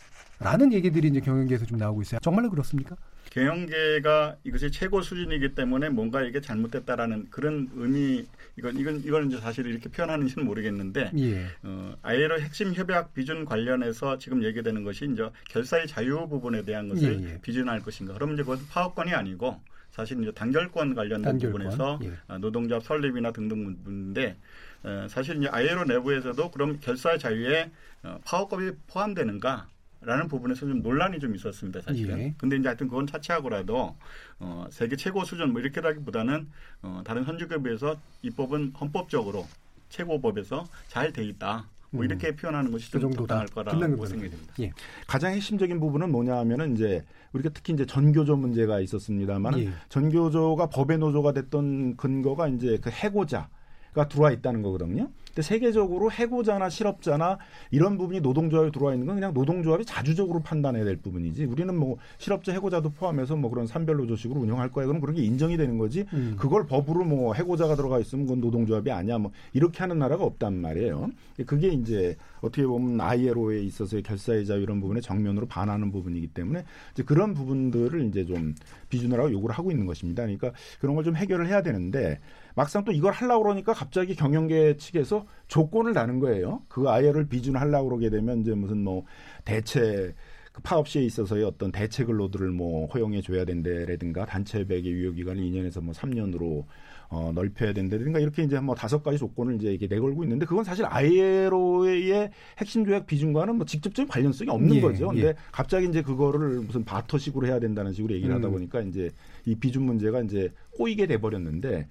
[0.40, 2.20] 라는 얘기들이 이제 경영계에서 좀 나오고 있어요.
[2.20, 2.94] 정말로 그렇습니까?
[3.38, 8.26] 경영계가 이것이 최고 수준이기 때문에 뭔가 이게 잘못됐다라는 그런 의미
[8.56, 11.46] 이건 이건 이걸 이제 사실 이렇게 표현하는지는 모르겠는데 예.
[11.62, 17.22] 어, 아예로 핵심 협약 비준 관련해서 지금 얘기되는 것이 이제 결사의 자유 부분에 대한 것을
[17.22, 17.40] 예, 예.
[17.40, 18.14] 비준할 것인가.
[18.14, 19.60] 그러면 이제 그것은 파업권이 아니고
[19.90, 22.12] 사실 이제 단결권 관련된 단결권, 부분에서 예.
[22.26, 24.36] 아, 노동조합 설립이나 등등 부분인데
[24.82, 27.70] 어, 사실 이제 아예로 내부에서도 그럼 결사의 자유에
[28.02, 29.68] 어, 파업권이 포함되는가?
[30.00, 32.18] 라는 부분에서 좀 논란이 좀 있었습니다, 사실은.
[32.20, 32.34] 예.
[32.38, 33.96] 근데 이제 하여튼 그건 차치하고라도
[34.38, 36.48] 어, 세계 최고 수준 뭐 이렇게라기보다는
[36.82, 39.46] 어, 다른 선진국에 비해서 입법은 헌법적으로
[39.88, 41.66] 최고법에서 잘 돼 있다.
[41.90, 42.04] 뭐 음.
[42.04, 43.46] 이렇게 표현하는 것이 그 좀 정도다.
[43.46, 43.46] 적당할
[43.88, 44.54] 거라고 생각이 됩니다.
[44.60, 44.70] 예.
[45.06, 49.72] 가장 핵심적인 부분은 뭐냐 하면은 이제 우리가 특히 이제 전교조 문제가 있었습니다만 예.
[49.88, 55.10] 전교조가 법의 노조가 됐던 근거가 이제 그 해고자가 들어와 있다는 거거든요.
[55.38, 57.38] 근데 세계적으로 해고자나 실업자나
[57.70, 61.44] 이런 부분이 노동조합에 들어와 있는 건 그냥 노동조합이 자주적으로 판단해야 될 부분이지.
[61.44, 64.86] 우리는 뭐 실업자 해고자도 포함해서 뭐 그런 산별노조식으로 운영할 거야.
[64.86, 66.06] 그럼 그런 게 인정이 되는 거지.
[66.12, 66.34] 음.
[66.36, 69.18] 그걸 법으로 뭐 해고자가 들어가 있으면 그건 노동조합이 아니야.
[69.18, 71.10] 뭐 이렇게 하는 나라가 없단 말이에요.
[71.46, 76.64] 그게 이제 어떻게 보면 ILO에 있어서의 결사의 자유 이런 부분에 정면으로 반하는 부분이기 때문에
[76.94, 78.56] 이제 그런 부분들을 이제 좀
[78.88, 80.22] 비준하라고 요구를 하고 있는 것입니다.
[80.24, 82.18] 그러니까 그런 걸 좀 해결을 해야 되는데
[82.58, 86.62] 막상 또 이걸 하려고 그러니까 갑자기 경영계 측에서 조건을 다는 거예요.
[86.66, 89.04] 그 IL을 비준하려고 그러게 되면 이제 무슨 뭐
[89.44, 90.12] 대체
[90.52, 95.80] 그 파업 시에 있어서의 어떤 대체 근로들을 뭐 허용해 줘야 된다라든가 단체백의 유효 기간을 2년에서
[95.80, 96.64] 뭐 3년으로
[97.10, 100.84] 어, 넓혀야 된다든가 이렇게 이제 뭐 다섯 가지 조건을 이제 이게 내걸고 있는데 그건 사실
[100.84, 105.08] ILO의 핵심 조약 비준과는 뭐 직접적인 관련성이 없는 예, 거죠.
[105.10, 105.34] 근데 예.
[105.52, 108.52] 갑자기 이제 그거를 무슨 바터식으로 해야 된다는 식으로 얘기를 하다 음.
[108.52, 109.12] 보니까 이제
[109.46, 111.86] 이 비준 문제가 이제 꼬이게 돼 버렸는데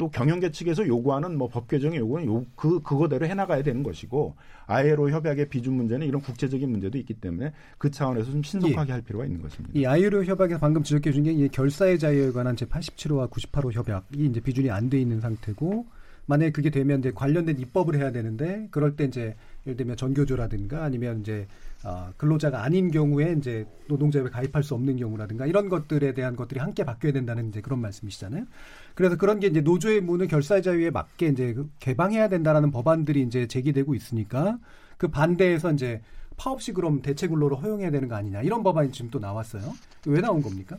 [0.00, 4.34] 또 경영계 측에서 요구하는 뭐 법 개정의 요구는 요, 그 그거대로 해나가야 되는 것이고
[4.66, 9.26] ILO 협약의 비준 문제는 이런 국제적인 문제도 있기 때문에 그 차원에서 좀 신속하게 할 필요가
[9.26, 9.78] 있는 것입니다.
[9.78, 14.70] 이 아이로 협약에서 방금 지적해 준게이 결사의 자유에 관한 제 87호와 98호 협약이 이제 비준이
[14.70, 15.86] 안 돼 있는 상태고
[16.26, 19.34] 만약에 그게 되면 이제 관련된 입법을 해야 되는데 그럴 때 이제
[19.66, 21.46] 예를 들면 전교조라든가 아니면 이제
[21.84, 26.84] 어, 근로자가 아닌 경우에 이제 노동조합에 가입할 수 없는 경우라든가 이런 것들에 대한 것들이 함께
[26.84, 28.44] 바뀌어야 된다는 이제 그런 말씀이시잖아요.
[28.94, 33.46] 그래서 그런 게 이제 노조의 문을 결사의 자유에 맞게 이제 그 개방해야 된다라는 법안들이 이제
[33.46, 34.58] 제기되고 있으니까
[34.96, 36.02] 그 반대에서 이제
[36.36, 39.62] 파업시 그럼 대체 근로를 허용해야 되는 거 아니냐 이런 법안이 지금 또 나왔어요.
[40.06, 40.76] 왜 나온 겁니까?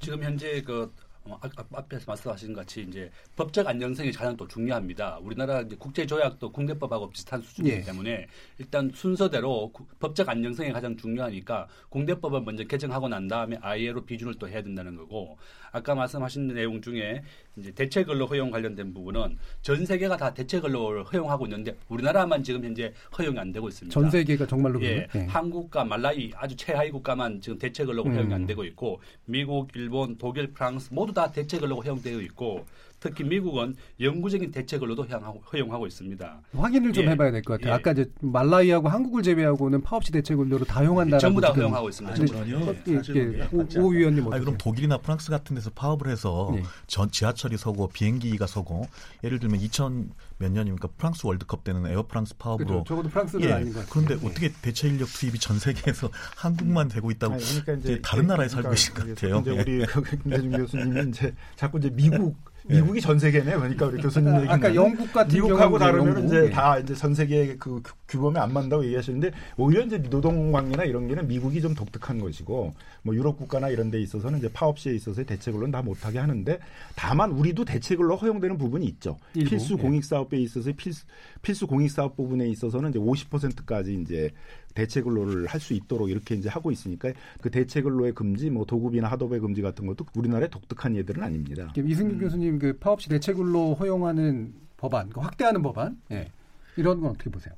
[0.00, 0.92] 지금 현재 그
[1.26, 5.18] 어, 아- 아- 앞에서 말씀하신 것 같이 이제 법적 안정성이 가장 또 중요합니다.
[5.22, 7.80] 우리나라 이제 국제 조약도 국내법하고 비슷한 수준이기 예.
[7.80, 8.26] 때문에
[8.58, 14.46] 일단 순서대로 구- 법적 안정성이 가장 중요하니까 국내법을 먼저 개정하고 난 다음에 ILO 비준을 또
[14.48, 15.38] 해야 된다는 거고
[15.72, 17.22] 아까 말씀하신 내용 중에
[17.56, 22.62] 이제 대체 근로 허용 관련된 부분은 전 세계가 다 대체 근로를 허용하고 있는데 우리나라만 지금
[22.64, 23.92] 현재 허용이 안 되고 있습니다.
[23.98, 25.06] 전 세계가 정말로 예?
[25.12, 25.24] 네.
[25.26, 28.32] 한국과 말라이 아주 최하위 국가만 지금 대체 허용이 음.
[28.32, 32.66] 안 되고 있고 미국, 일본, 독일, 프랑스 모두 다 대체 근로가 허용되어 있고
[33.04, 36.40] 특히 미국은 영구적인 대체 근로도 허용하고, 허용하고 있습니다.
[36.56, 37.10] 확인을 좀 예.
[37.10, 37.72] 해봐야 될 것 같아요.
[37.72, 37.74] 예.
[37.76, 42.16] 아까 이제 말라이하고 한국을 제외하고는 파업시 대체 근로를 다 허용한다라고 전부 다 허용하고 있습니다.
[42.16, 44.40] 근데 전혀 어, 예, 예, 예, 오, 오 위원님 아니?
[44.42, 46.62] 그럼 독일이나 프랑스 같은 데서 파업을 해서 예.
[46.86, 48.88] 전 지하철이 서고 비행기가 서고
[49.22, 52.84] 예를 들면 2000 몇 년입니까 프랑스 월드컵 때는 에어 프랑스 파업으로 그죠.
[52.88, 53.52] 적어도 프랑스는 예.
[53.52, 53.90] 아닌 것 같아요.
[54.04, 54.26] 그런데 예.
[54.30, 58.70] 어떻게 대체 인력 투입이 전 세계에서 한국만 되고 있다고 아니, 그러니까 이제 다른 나라에 살고
[58.70, 59.40] 계신 것 같아요.
[59.40, 59.60] 이제 예.
[59.60, 62.34] 우리 그 김대중 교수님이 이제 자꾸 이제 미국
[62.66, 63.56] 미국이 전 세계네.
[63.56, 66.26] 그러니까 우리 교수님 얘기는 아까 영국 같은 미국하고 다르면.
[66.26, 66.50] 이제 예.
[66.50, 71.06] 다 이제 전 세계 그 규- 규범에 안 맞는다고 얘기하시는데 오히려 이제 노동 관계나 이런
[71.06, 75.22] 게는 미국이 좀 독특한 것이고 뭐 유럽 국가나 이런 데 있어서는 이제 파업 시에 있어서
[75.24, 76.58] 대책으로는 다 못하게 하는데
[76.96, 79.18] 다만 우리도 대책으로 허용되는 부분이 있죠.
[79.34, 79.76] 일부, 필수 예.
[79.82, 81.04] 공익 사업에 있어서 필수
[81.42, 84.30] 필수 공익 사업 부분에 있어서는 이제 50%까지 이제
[84.74, 89.08] 대체 근로를 할 수 있도록 이렇게 이제 하고 있으니까 그 대체 근로의 금지, 뭐 도급이나
[89.12, 91.72] 하도배 금지 같은 것도 우리나라의 독특한 예들은 아닙니다.
[91.76, 96.30] 이승균 교수님 그 파업시 대체 근로 허용하는 법안, 그 확대하는 법안, 예.
[96.76, 97.54] 이런 건 어떻게 보세요?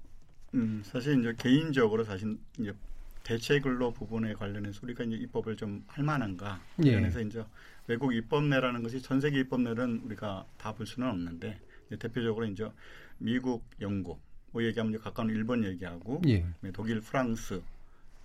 [0.54, 2.72] 음, 사실 이제 개인적으로 사실 이제
[3.24, 6.92] 대체 근로 부분에 관련해서 우리가 이제 입법을 좀 할 만한가 예.
[6.92, 7.42] 관련해서 이제
[7.88, 11.58] 외국 입법례라는 것이 전 세계 입법례는 우리가 다 볼 수는 없는데
[11.88, 12.68] 이제 대표적으로 이제
[13.18, 14.20] 미국, 영국
[14.56, 16.46] 뭐 얘기하면 가까운 일본 얘기하고 예.
[16.62, 17.60] 네, 독일, 프랑스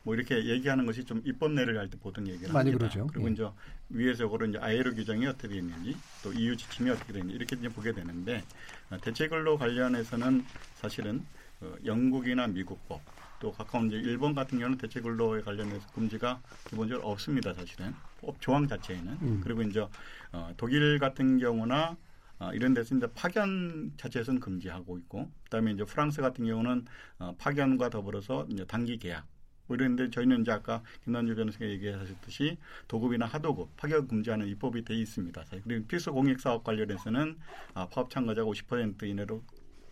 [0.03, 2.87] 뭐 이렇게 얘기하는 것이 좀 입법례를 할 때 보통 얘기를 많이 합니다.
[2.87, 3.07] 그러죠.
[3.07, 3.33] 그리고 예.
[3.33, 3.45] 이제
[3.89, 7.67] 위에적으로 이제 아이로 규정이 어떻게 되어 있는지 또 EU 지침이 어떻게 되어 있는지 이렇게 이제
[7.67, 8.41] 보게 되는데
[8.89, 11.21] 어, 대체 근로 관련해서는 사실은
[11.59, 13.01] 어, 영국이나 미국법
[13.41, 17.53] 또 가까운 이제 일본 같은 경우는 대체 근로에 관련해서 금지가 기본적으로 없습니다.
[17.53, 19.41] 사실은 법 조항 자체에는 음.
[19.43, 19.85] 그리고 이제
[20.31, 21.97] 어, 독일 같은 경우나
[22.41, 26.85] 어, 이런 데서 이제 파견 자체에서는 금지하고 있고 그다음에 이제 프랑스 같은 경우는
[27.19, 29.27] 어, 파견과 더불어서 이제 단기 계약
[29.67, 35.45] 뭐 이랬는데 저희는 이제 아까 김남주 변호사가 얘기하셨듯이 도급이나 하도급 파격 금지하는 입법이 돼 있습니다.
[35.63, 37.37] 그리고 필수 공익 사업 관련해서는
[37.75, 39.43] 아, 파업 참가자가 50% 이내로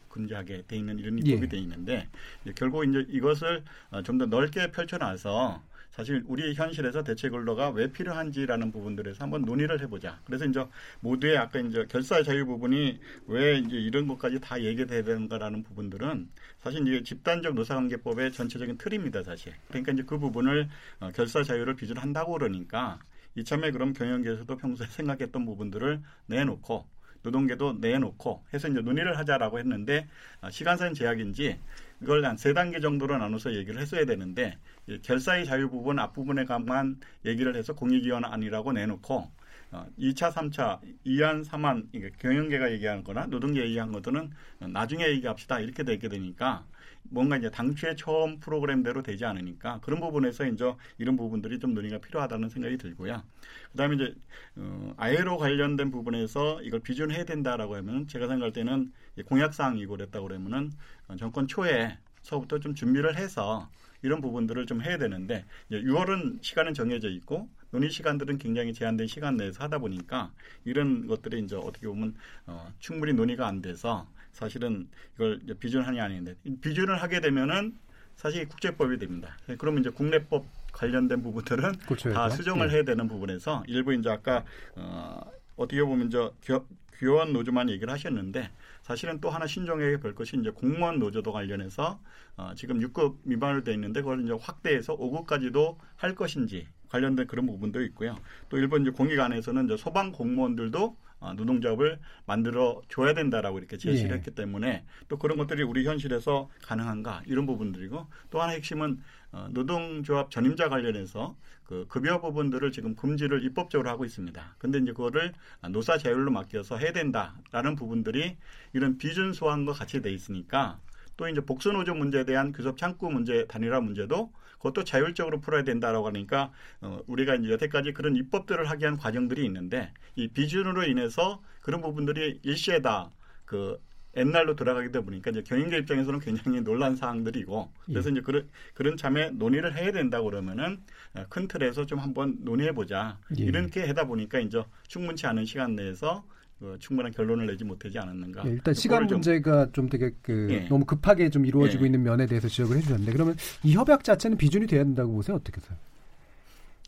[0.10, 1.48] 금지하게 돼 있는 이런 입법이 예.
[1.48, 2.10] 돼 있는데
[2.42, 5.62] 이제 결국 이제 이것을 어, 좀더 넓게 펼쳐놔서
[6.00, 10.18] 사실 우리 현실에서 대체 근로가 왜 필요한지라는 부분들에서 한번 논의를 해보자.
[10.24, 10.66] 그래서 이제
[11.02, 12.98] 모두의 아까 이제 결사 자유 부분이
[13.28, 16.30] 왜 이제 이런 것까지 다 얘기돼야 되는가라는 부분들은
[16.60, 19.52] 사실 이게 집단적 노사관계법의 전체적인 틀입니다, 사실.
[19.68, 20.70] 그러니까 이제 그 부분을
[21.02, 23.00] 어, 결사 자유를 비준한다고 그러니까
[23.36, 26.88] 이참에 그럼 경영계에서도 평소에 생각했던 부분들을 내놓고
[27.24, 30.08] 노동계도 내놓고 해서 이제 논의를 하자라고 했는데
[30.40, 31.60] 아, 시간상 제약인지
[32.02, 37.56] 이걸 한 세 단계 정도로 나눠서 얘기를 했어야 되는데 이 결사의 자유 부분 앞부분에만 얘기를
[37.56, 39.32] 해서 공익위원 안이라고 내놓고
[39.72, 44.32] 어, 2차, 3차, 2안, 3안, 이게 경영계가 얘기하는 거나 노동계 얘기한 것들은
[44.72, 45.60] 나중에 얘기합시다.
[45.60, 46.66] 이렇게 되게 되니까
[47.04, 52.50] 뭔가 이제 당초에 처음 프로그램대로 되지 않으니까 그런 부분에서 이제 이런 부분들이 좀 논의가 필요하다는
[52.50, 53.24] 생각이 들고요.
[53.72, 54.16] 그다음에 이제
[54.56, 58.92] 어, 아예로 관련된 부분에서 이걸 비준해야 된다라고 하면 제가 생각할 때는
[59.26, 60.72] 공약 사항이고 그랬다고 그러면은
[61.08, 63.70] 어, 정권 초에서부터 좀 준비를 해서
[64.02, 69.38] 이런 부분들을 좀 해야 되는데 이제 6월은 시간은 정해져 있고 논의 시간들은 굉장히 제한된 시간
[69.38, 70.32] 내에서 하다 보니까
[70.66, 72.16] 이런 것들이 이제 어떻게 보면
[72.48, 77.78] 어, 충분히 논의가 안 돼서 사실은 이걸 이제 비준하냐 아닌데 비준을 하게 되면은
[78.16, 79.38] 사실 국제법이 됩니다.
[79.58, 81.72] 그러면 이제 국내법 관련된 부분들은.
[82.14, 82.76] 다 수정을 예.
[82.76, 84.44] 해야 되는 부분에서 일부 이제 아까
[84.76, 85.22] 어,
[85.56, 86.66] 어떻게 보면 저 교,
[87.00, 88.50] 교원 노조만 얘기를 하셨는데
[88.82, 92.00] 사실은 또 하나 신종하게 볼 것이 이제 공무원 노조도 관련해서
[92.36, 97.82] 어, 지금 6급 미만으로 돼 있는데 그걸 이제 확대해서 5급까지도 할 것인지 관련된 그런 부분도
[97.84, 98.18] 있고요.
[98.50, 100.96] 또 일본 이제 공익 안에서는 이제 소방 공무원들도 어,
[101.36, 104.16] 노동조합을 만들어 줘야 된다라고 이렇게 제시를 예.
[104.16, 109.00] 했기 때문에 또 그런 것들이 우리 현실에서 가능한가 이런 부분들이고 또 하나 핵심은
[109.32, 114.56] 어, 노동조합 전임자 관련해서 그 급여 부분들을 지금 금지를 입법적으로 하고 있습니다.
[114.58, 115.34] 근데 이제 그거를
[115.70, 118.38] 노사 자율로 맡겨서 해야 된다라는 부분들이
[118.74, 120.80] 이런 비준소환과 같이 돼 있으니까
[121.20, 126.08] 또 이제 복수 노조 문제에 대한 교섭 창구 문제 단일화 문제도 그것도 자율적으로 풀어야 된다라고
[126.08, 131.82] 하니까 어, 우리가 이제 여태까지 그런 입법들을 하게 한 과정들이 있는데 이 비준으로 인해서 그런
[131.82, 133.12] 부분들이 일시에 다
[133.50, 133.82] 그
[134.16, 139.76] 옛날로 돌아가게 보니까 이제 경영계 입장에서는 굉장히 논란 사항들이고 그래서 이제 그런 그런 참에 논의를
[139.76, 140.82] 해야 된다고 그러면은
[141.16, 143.44] 어, 큰 틀에서 좀 한번 논의해 보자 예.
[143.44, 146.26] 이렇게 하다 보니까 이제 충분치 않은 시간 내에서
[146.62, 148.44] 어, 충분한 결론을 내지 못하지 않았는가.
[148.46, 150.68] 예, 일단 시간 문제가 좀 되게 그 예.
[150.68, 151.86] 너무 급하게 좀 이루어지고 예.
[151.88, 155.78] 있는 면에 대해서 지적을 해주셨는데 그러면 이 협약 자체는 비준이 돼야 된다고 보세요 어떻게 보세요?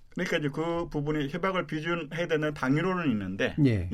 [0.09, 3.89] 그러니까 이제 그 부분이 협약을 비준해야 되는 당위로는 있는데 예.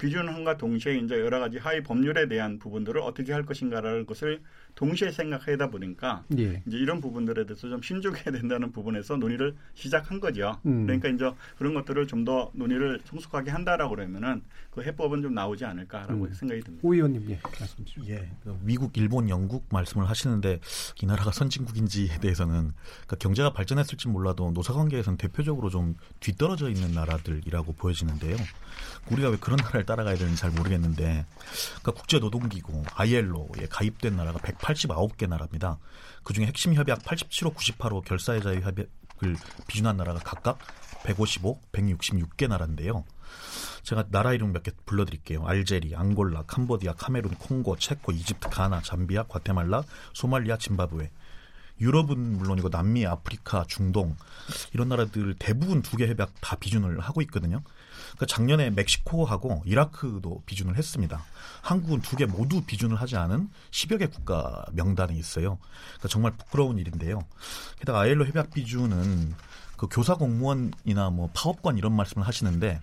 [0.00, 4.40] 예, 비준함과 동시에 이제 여러 가지 하위 법률에 대한 부분들을 어떻게 할 것인가라는 것을
[4.74, 6.62] 동시에 생각하다 보니까 예.
[6.66, 10.58] 이제 이런 부분들에 대해서 좀 신중해야 된다는 부분에서 논의를 시작한 거죠.
[10.64, 10.86] 음.
[10.86, 16.24] 그러니까 이제 그런 것들을 좀 더 논의를 성숙하게 한다라고 그러면은 그 해법은 좀 나오지 않을까라고
[16.26, 16.32] 음.
[16.34, 16.86] 생각이 듭니다.
[16.86, 18.12] 오 의원님 예 말씀 주시죠.
[18.12, 20.60] 예, 그 미국, 일본, 영국 말씀을 하시는데
[21.02, 22.72] 이 나라가 선진국인지에 대해서는
[23.06, 28.36] 그러니까 경제가 발전했을지 몰라도 노사관계에서는 대표적으로 좀 뒤떨어져 있는 나라들이라고 보여지는데요.
[29.08, 31.26] 우리가 왜 그런 나라를 따라가야 되는지 잘 모르겠는데,
[31.80, 35.78] 그러니까 국제노동기구 ILO에 가입된 나라가 189개 나라입니다.
[36.22, 39.36] 그 중에 핵심 협약 87호, 98호 결사의 자유 협약을
[39.66, 40.58] 비준한 나라가 각각
[41.04, 43.04] 155, 166개 나라인데요.
[43.82, 45.46] 제가 나라 이름 몇 개 불러드릴게요.
[45.46, 49.82] 알제리, 앙골라, 캄보디아, 카메룬, 콩고, 체코, 이집트, 가나, 잠비아, 과테말라,
[50.12, 51.10] 소말리아, 짐바브웨.
[51.80, 54.14] 유럽은 물론이고 남미, 아프리카, 중동
[54.74, 57.62] 이런 나라들 대부분 두 개 협약 다 비준을 하고 있거든요.
[58.12, 61.24] 그러니까 작년에 멕시코하고 이라크도 비준을 했습니다.
[61.62, 65.58] 한국은 두 개 모두 비준을 하지 않은 10여 개 국가 명단에 있어요.
[65.88, 67.20] 그러니까 정말 부끄러운 일인데요.
[67.78, 69.34] 게다가 아일로 협약 비준은
[69.78, 72.80] 그 교사 공무원이나 뭐 파업관 이런 말씀을 하시는데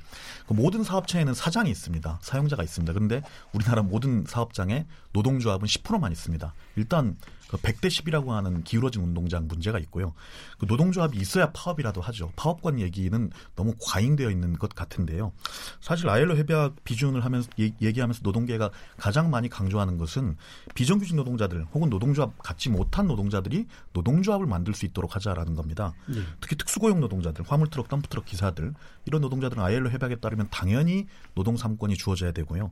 [0.48, 2.20] 그 모든 사업체에는 사장이 있습니다.
[2.24, 2.92] 사용자가 있습니다.
[2.94, 3.22] 그런데
[3.54, 6.52] 우리나라 모든 사업장에 노동조합은 10%만 있습니다.
[6.76, 7.16] 일단
[7.50, 10.14] 그 100대 10이라고 하는 기울어진 운동장 문제가 있고요.
[10.60, 12.32] 그 노동조합이 있어야 파업이라도 하죠.
[12.36, 15.32] 파업관 얘기는 너무 과잉되어 있는 것 같은데요.
[15.80, 20.36] 사실 아일로 협약 비준을 하면서 얘- 얘기하면서 노동계가 가장 많이 강조하는 것은
[20.76, 25.94] 비정규직 노동자들 혹은 노동조합 갖지 못한 노동자들이 노동조합을 만들 수 있도록 하자라는 겁니다.
[26.14, 26.22] 예.
[26.42, 28.74] 특히 특수고용 노동자들, 화물트럭, 덤프트럭 기사들
[29.06, 32.72] 이런 노동자들은 아일로 협약에 따르면 당연히 노동 3권이 주어져야 되고요.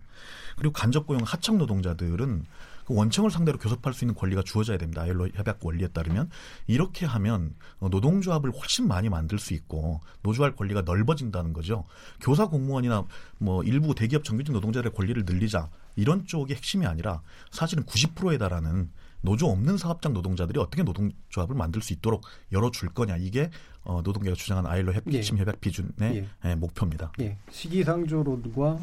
[0.58, 2.46] 그리고 간접고용 하청 노동자들은
[2.86, 5.02] 그 원청을 상대로 교섭할 수 있는 권리가 주어져야 됩니다.
[5.02, 6.30] 아일로 협약 원리에 따르면
[6.68, 11.86] 이렇게 하면 어, 노동조합을 훨씬 많이 만들 수 있고 노조할 권리가 넓어진다는 거죠.
[12.22, 13.06] 교사 공무원이나
[13.40, 17.22] 뭐 일부 대기업 정규직 노동자들의 권리를 늘리자 이런 쪽이 핵심이 아니라
[17.52, 23.50] 사실은 90%에 달하는 노조 없는 사업장 노동자들이 어떻게 노동조합을 만들 수 있도록 열어줄 거냐 이게
[23.86, 25.42] 어, 노동계가 주장한 아일로 핵심 예.
[25.42, 26.26] 협약 비준의 예.
[26.44, 27.12] 예, 목표입니다.
[27.22, 27.38] 예.
[27.52, 28.80] 시기상조론과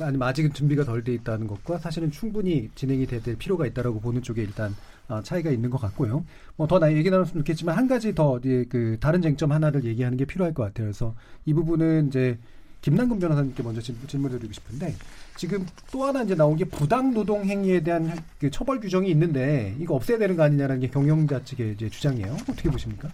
[0.00, 4.42] 아니 아직은 준비가 덜 돼 있다는 것과 사실은 충분히 진행이 될 필요가 있다라고 보는 쪽에
[4.42, 4.74] 일단
[5.08, 6.24] 어, 차이가 있는 것 같고요.
[6.56, 10.86] 뭐더 얘기 나눴으면 좋겠지만 한 가지 더그 다른 쟁점 하나를 얘기하는 게 필요할 것 같아요.
[10.86, 12.38] 그래서 이 부분은 이제
[12.82, 14.94] 김남근 변호사님께 먼저 질문 드리고 싶은데
[15.36, 19.94] 지금 또 하나 이제 나온 게 부당 노동 행위에 대한 그 처벌 규정이 있는데 이거
[19.94, 22.34] 없애야 되는 거 아니냐라는 게 경영자 측의 이제 주장이에요.
[22.48, 23.08] 어떻게 보십니까?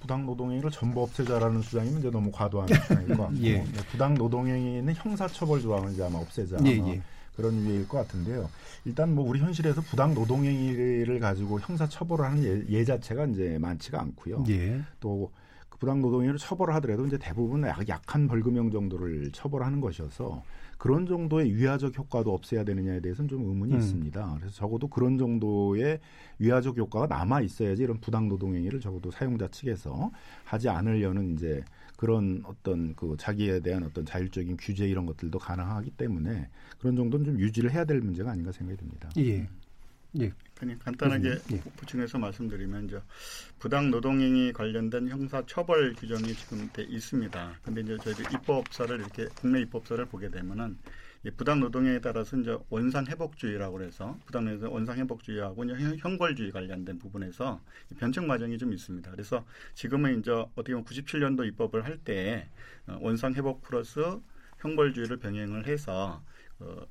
[0.00, 3.58] 부당 노동행위를 전부 없애자라는 주장이면 이제 너무 과도한 주장일 것 같고 예.
[3.58, 7.02] 네, 부당 노동행위는 형사처벌 조항을 이제 아마 없애자 예, 예.
[7.36, 8.48] 그런 유예일 것 같은데요.
[8.84, 14.44] 일단 뭐 우리 현실에서 부당 노동행위를 가지고 형사처벌을 하는 예, 예 자체가 이제 많지가 않고요.
[14.48, 14.82] 예.
[15.00, 15.30] 또
[15.78, 20.42] 부당 노동행위를 처벌을 하더라도 이제 대부분 약한 벌금형 정도를 처벌하는 것이어서
[20.82, 23.78] 그런 정도의 위화적 효과도 없애야 되느냐에 대해서는 좀 의문이 음.
[23.78, 24.36] 있습니다.
[24.40, 26.00] 그래서 적어도 그런 정도의
[26.40, 30.10] 위화적 효과가 남아 있어야지 이런 부당 노동 행위를 적어도 사용자 측에서
[30.42, 31.62] 하지 않으려는 이제
[31.96, 36.48] 그런 어떤 그 자기에 대한 어떤 자율적인 규제 이런 것들도 가능하기 때문에
[36.80, 39.08] 그런 정도는 좀 유지를 해야 될 문제가 아닌가 생각이 듭니다.
[39.18, 39.48] 예.
[40.20, 40.32] 예.
[40.62, 41.60] 그냥 간단하게 음, 예.
[41.76, 43.02] 보충해서 말씀드리면 이제
[43.58, 47.58] 부당 노동행위 관련된 형사 처벌 규정이 지금 돼 있습니다.
[47.64, 50.78] 근데 이제 저희들 입법사를 이렇게 국내 입법사를 보게 되면은
[51.24, 57.00] 이 부당 노동행위에 따라서 이제 원상 회복주의라고 그래서 부당 노동 원상 회복주의하고 이제 형벌주의 관련된
[57.00, 57.60] 부분에서
[57.98, 59.10] 변칙 과정이 좀 있습니다.
[59.10, 59.44] 그래서
[59.74, 62.48] 지금은 이제 어떻게 보면 97년도 입법을 할때
[62.86, 63.98] 어, 원상 회복 플러스
[64.58, 66.22] 형벌주의를 병행을 해서
[66.60, 66.86] 어,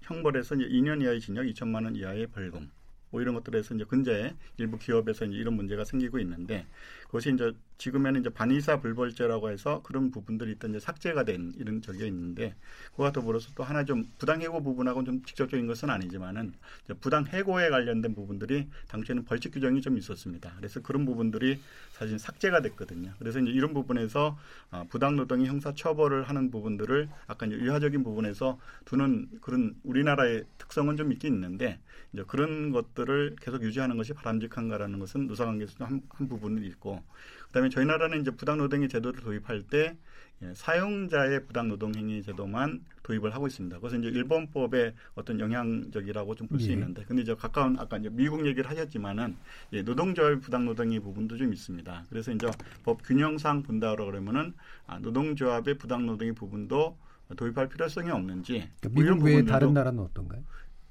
[0.00, 2.70] 형벌에서 이제 2년 이하의 징역, 2천만 원 이하의 벌금
[3.10, 6.66] 뭐 이런 것들에서 이제 근저에 일부 기업에서 이제 이런 문제가 생기고 있는데
[7.06, 12.06] 그것이 이제 지금에는 이제 반의사 불벌죄라고 해서 그런 부분들이 있던 이제 삭제가 된 이런 적이
[12.08, 12.54] 있는데
[12.94, 16.52] 그와 더불어서 또 하나 좀 부당 해고 부분하고는 좀 직접적인 것은 아니지만은
[17.00, 20.52] 부당 해고에 관련된 부분들이 당시에는 벌칙 규정이 좀 있었습니다.
[20.58, 21.58] 그래서 그런 부분들이
[21.92, 23.12] 사실 삭제가 됐거든요.
[23.18, 24.38] 그래서 이제 이런 부분에서
[24.72, 30.98] 어, 부당 노동이 형사 처벌을 하는 부분들을 아까 이제 유화적인 부분에서 두는 그런 우리나라의 특성은
[30.98, 31.78] 좀 있긴 있는데
[32.12, 37.02] 이제 그런 것들을 계속 유지하는 것이 바람직한가라는 것은 노사관계에서도 한, 한 부분은 있고
[37.50, 39.96] 그다음에 저희 나라는 이제 부당노동행 제도를 도입할 때
[40.42, 43.78] 예, 사용자의 부당노동행위 제도만 도입을 하고 있습니다.
[43.78, 46.72] 그래서 이제 일본법의 어떤 영향적이라고 좀 볼수 예.
[46.72, 49.36] 있는데, 근데 이제 가까운 아까 이제 미국 얘기를 하셨지만은
[49.74, 52.06] 예, 노동조합 부당노동의 부분도 좀 있습니다.
[52.08, 52.50] 그래서 이제
[52.84, 54.54] 법 균형상 본다고 그러면은
[54.86, 56.96] 아, 노동조합의 부당노동의 부분도
[57.36, 60.42] 도입할 필요성이 없는지 그러니까 미국 외에 다른 나라는 어떤가요?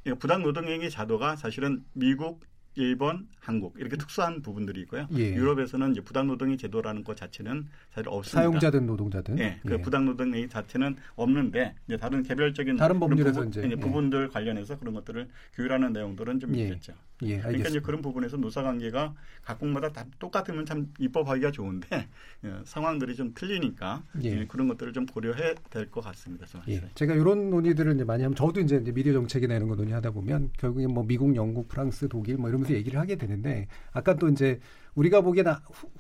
[0.05, 2.41] 예, 부당노동행위 자도가 사실은 미국,
[2.80, 5.08] 일본, 한국 이렇게 특수한 부분들이 있고요.
[5.16, 5.34] 예.
[5.34, 8.42] 유럽에서는 이제 부당 노동의 제도라는 것 자체는 사실 없습니다.
[8.42, 9.40] 사용자든 노동자든.
[9.40, 9.82] 예, 그 예.
[9.82, 13.76] 부당 노동의 자체는 없는데 이제 다른 개별적인 다른 법률에서 부분, 이제 예.
[13.76, 16.64] 부분들 관련해서 그런 것들을 규율하는 내용들은 좀 예.
[16.64, 16.94] 있겠죠.
[17.24, 19.13] 예, 그러니까 이제 그런 부분에서 노사관계가
[19.43, 22.07] 각국마다 다 똑같으면 참 입법하기가 좋은데
[22.45, 24.45] 예, 상황들이 좀 틀리니까 예.
[24.45, 26.45] 그런 것들을 좀 고려해야 될것 같습니다.
[26.70, 26.82] 예.
[26.95, 30.93] 제가 이런 논의들을 이제 많이 하면 저도 이제 미디어 정책이나 이런 거 논의하다 보면 결국엔
[30.93, 34.59] 뭐 미국, 영국, 프랑스, 독일 뭐 이러면서 얘기를 하게 되는데 아까 또 이제
[34.95, 35.45] 우리가 보기엔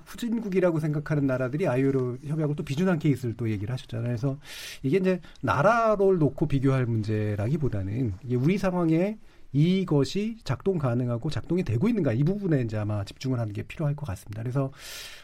[0.05, 4.07] 후진국이라고 생각하는 나라들이 아이오로 협약을 또 비준한 케이스를 또 얘기를 하셨잖아요.
[4.07, 4.37] 그래서
[4.83, 9.17] 이게 이제 나라를 놓고 비교할 문제라기보다는 이게 우리 상황에
[9.51, 14.05] 이것이 작동 가능하고 작동이 되고 있는가 이 부분에 이제 아마 집중을 하는 게 필요할 것
[14.05, 14.43] 같습니다.
[14.43, 14.71] 그래서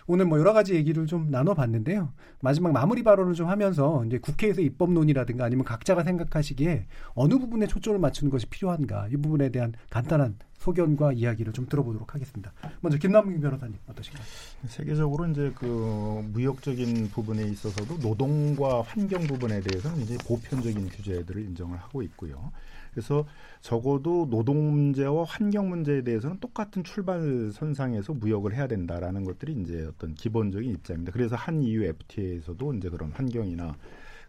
[0.07, 2.11] 오늘 뭐 여러 가지 얘기를 좀 나눠봤는데요.
[2.41, 8.32] 마지막 마무리 발언을 좀 하면서 이제 국회에서 입법론이라든가 아니면 각자가 생각하시기에 어느 부분에 초점을 맞추는
[8.32, 12.51] 것이 필요한가 이 부분에 대한 간단한 소견과 이야기를 좀 들어보도록 하겠습니다.
[12.82, 14.26] 먼저 김남국 변호사님 어떠신가요?
[14.67, 22.01] 세계적으로 이제 그 무역적인 부분에 있어서도 노동과 환경 부분에 대해서는 이제 보편적인 규제들을 인정을 하고
[22.01, 22.51] 있고요.
[22.95, 23.25] 그래서
[23.59, 30.71] 적어도 노동 문제와 환경 문제에 대해서는 똑같은 출발선상에서 무역을 해야 된다라는 것들이 이제 어떤 기본적인
[30.71, 31.11] 입장입니다.
[31.11, 33.75] 그래서 한 EU FTA에서도 이제 그런 환경이나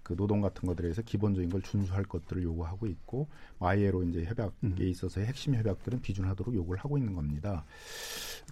[0.03, 3.29] 그 노동 같은 것들에 서 기본적인 걸 준수할 것들을 요구하고 있고
[3.61, 4.77] ILO 이제 협약에 음.
[4.79, 7.65] 있어서의 핵심 협약들은 비준하도록 요구를 하고 있는 겁니다.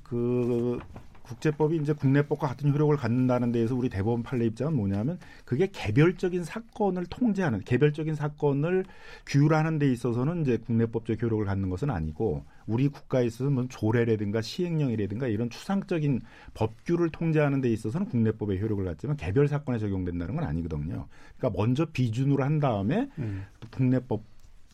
[0.05, 0.79] 그
[1.25, 7.07] 국제법이 이제 국내법과 같은 효력을 갖는다는 데에서 우리 대법원 판례 입장은 뭐냐면 그게 개별적인 사건을
[7.07, 8.85] 통제하는 개별적인 사건을
[9.27, 15.27] 규율하는 데 있어서는 이제 국내법적 효력을 갖는 것은 아니고 우리 국가에 있어서 뭐 조례라든가 시행령이라든가
[15.29, 16.21] 이런 추상적인
[16.53, 21.09] 법규를 통제하는 데 있어서는 국내법의 효력을 갖지만 개별 사건에 적용된다는 건 아니거든요.
[21.39, 23.45] 그러니까 먼저 비준으로 한 다음에 음.
[23.71, 24.23] 국내법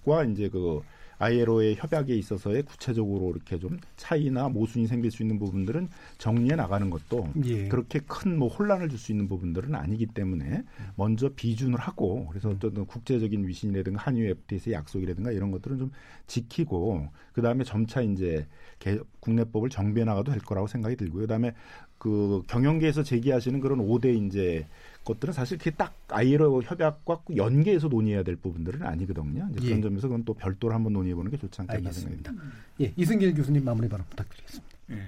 [0.05, 0.81] 과 이제 그
[1.21, 7.29] ILO의 협약에 있어서의 구체적으로 이렇게 좀 차이나 모순이 생길 수 있는 부분들은 정리해 나가는 것도
[7.45, 7.69] 예.
[7.69, 10.63] 그렇게 큰 뭐 혼란을 줄 수 있는 부분들은 아니기 때문에
[10.97, 15.91] 먼저 비준을 하고 그래서 어떤 국제적인 위신이라든가 한유 FTA의 약속이라든가 이런 것들은 좀
[16.27, 18.47] 지키고 그 다음에 점차 이제
[18.79, 21.23] 개, 국내법을 정비해 나가도 될 거라고 생각이 들고요.
[21.23, 21.53] 그다음에
[22.01, 24.67] 그 경영계에서 제기하시는 그런 5대 이제
[25.05, 29.49] 것들은 사실 그게 딱 ILO 협약과 연계해서 논의해야 될 부분들은 아니거든요.
[29.53, 29.83] 이제 그런 예.
[29.83, 32.31] 점에서 그건 또 별도로 한번 논의해 보는 게 좋지 않겠나 알겠습니다.
[32.31, 32.65] 생각합니다.
[32.81, 34.77] 예, 이승길 교수님 마무리 발언 부탁드리겠습니다.
[34.93, 35.03] 예.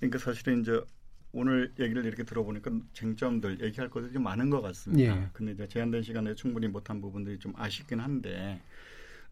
[0.00, 0.80] 그러니까 사실은 이제
[1.34, 5.16] 오늘 얘기를 이렇게 들어보니까 쟁점들 얘기할 것들이 좀 많은 것 같습니다.
[5.16, 5.28] 예.
[5.34, 8.58] 근데 이제 제한된 시간에 충분히 못한 부분들이 좀 아쉽긴 한데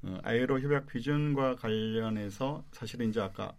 [0.03, 3.55] 어, 아이로 협약 비준과 관련해서 사실은 이제 아까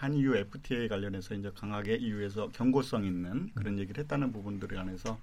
[0.00, 5.18] 한EU FTA 관련해서 이제 강하게 EU에서 경고성 있는 그런 얘기를 했다는 부분들에 관해서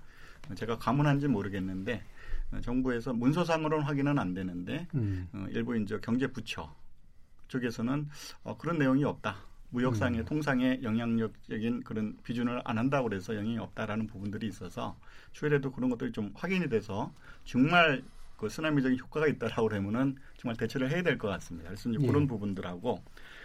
[0.56, 2.04] 제가 가문한지 모르겠는데
[2.52, 5.28] 어, 정부에서 문서상으로는 확인은 안 되는데 음.
[5.34, 6.74] 어, 일부 이제 경제부처
[7.48, 8.10] 쪽에서는
[8.44, 9.38] 어, 그런 내용이 없다.
[9.70, 10.26] 무역상의 음.
[10.26, 14.96] 통상의 영향력적인 그런 비준을 안 한다고 그래서 영향이 없다라는 부분들이 있어서
[15.32, 17.12] 추후에도 그런 것들이 좀 확인이 돼서
[17.44, 18.04] 정말
[18.38, 21.70] 그 쓰나미적인 효과가 있다라고 그러면은 정말 대처를 해야 될 것 같습니다.
[21.70, 22.06] 그래서 이제 예.
[22.06, 23.02] 그런 부분들하고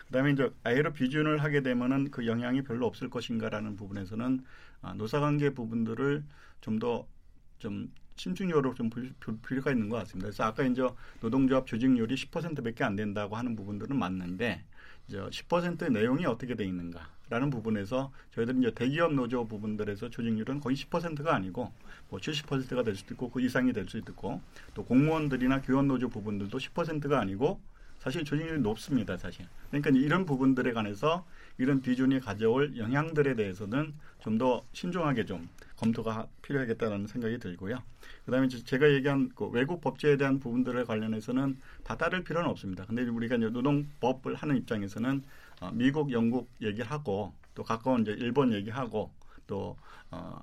[0.08, 4.44] 그다음에 이제 아예로 비준을 하게 되면은 그 영향이 별로 없을 것인가라는 부분에서는
[4.82, 6.24] 아, 노사관계 부분들을
[6.60, 9.12] 좀 더좀 신중적으로 좀볼
[9.46, 10.26] 필요가 있는 것 같습니다.
[10.26, 10.86] 그래서 아까 이제
[11.20, 14.64] 노동조합 조직률이 10%밖에 안 된다고 하는 부분들은 맞는데
[15.06, 21.34] 이제 10%의 내용이 어떻게 돼 있는가라는 부분에서 저희들은 이제 대기업 노조 부분들에서 조직률은 거의 10%가
[21.34, 21.72] 아니고
[22.10, 24.40] 뭐 70%가 될 수도 있고 그 이상이 될 수도 있고
[24.74, 27.60] 또 공무원들이나 교원 노조 부분들도 10%가 아니고
[27.98, 29.46] 사실 조직률이 높습니다, 사실.
[29.70, 31.26] 그러니까 이런 부분들에 관해서
[31.58, 37.82] 이런 비준이 가져올 영향들에 대해서는 좀 더 신중하게 좀 검토가 필요하겠다는 생각이 들고요.
[38.24, 42.84] 그다음에 제가 얘기한 그 외국 법제에 대한 부분들에 관련해서는 다 따를 필요는 없습니다.
[42.86, 45.22] 근데 우리가 이제 노동법을 하는 입장에서는
[45.60, 49.10] 어, 미국, 영국 얘기하고 또 가까운 이제 일본 얘기하고
[49.46, 49.76] 또
[50.10, 50.40] 어,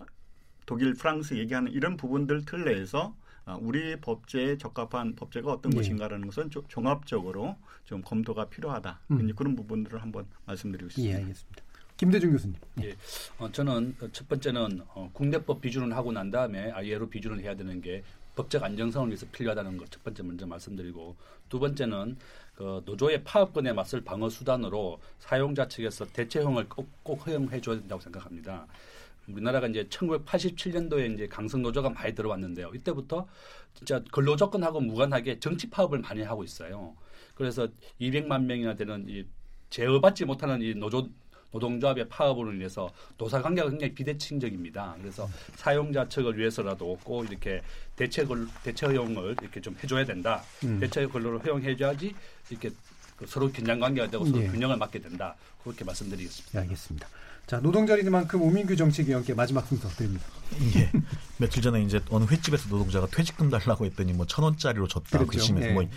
[0.66, 3.16] 독일, 프랑스 얘기하는 이런 부분들 틀 내에서 어,
[3.54, 5.78] 우리 법제에 적합한 법제가 어떤 네.
[5.78, 9.00] 것인가라는 것은 조- 종합적으로 좀 검토가 필요하다.
[9.12, 9.34] 음.
[9.36, 11.18] 그런 부분들을 한번 말씀드리고 예, 싶습니다.
[11.20, 11.64] 알겠습니다.
[11.98, 12.56] 김대중 교수님.
[12.84, 12.96] 예,
[13.38, 18.04] 어, 저는 첫 번째는 어, 국내법 비준을 하고 난 다음에 ILO 비준을 해야 되는 게
[18.36, 21.16] 법적 안정성을 위해서 필요하다는 것 첫 번째 먼저 말씀드리고
[21.48, 22.18] 두 번째는
[22.56, 28.66] 그 노조의 파업권에 맞설 방어 수단으로 사용자 측에서 대체형을 꼭, 꼭 허용해 줘야 된다고 생각합니다.
[29.28, 32.72] 우리나라가 이제 1987년도에 이제 강성 노조가 많이 들어왔는데요.
[32.76, 33.28] 이때부터
[33.74, 36.96] 진짜 근로 조건하고 무관하게 정치 파업을 많이 하고 있어요.
[37.34, 37.68] 그래서
[38.00, 39.26] 200만 명이나 되는 이
[39.70, 41.10] 제어받지 못하는 이 노조
[41.52, 44.98] 노동조합의 파업으로 인해서 노사 관계가 굉장히 비대칭적입니다.
[45.00, 47.62] 그래서 사용자 측을 위해서라도 꼭 이렇게
[47.96, 50.44] 대체 걸 대체 허용을 이렇게 좀 해줘야 된다.
[50.66, 50.80] 음.
[50.82, 52.14] 대체 근로를 허용해줘야지
[52.50, 52.72] 이렇게
[53.16, 54.48] 그 서로 긴장 관계가 되고 서로 예.
[54.48, 55.36] 균형을 맞게 된다.
[55.64, 56.60] 그렇게 말씀드리겠습니다.
[56.60, 57.08] 네, 알겠습니다.
[57.48, 60.26] 자, 노동자리만큼 오민규 정책위원께 마지막 순서 드립니다.
[60.78, 60.92] 예.
[61.38, 65.20] 며칠 전에 이제 어느 횟집에서 노동자가 퇴직금 달라고 했더니 뭐 천 원짜리로 줬다.
[65.20, 65.40] 그 그렇죠.
[65.46, 65.90] 심해서 예, 뭐 예.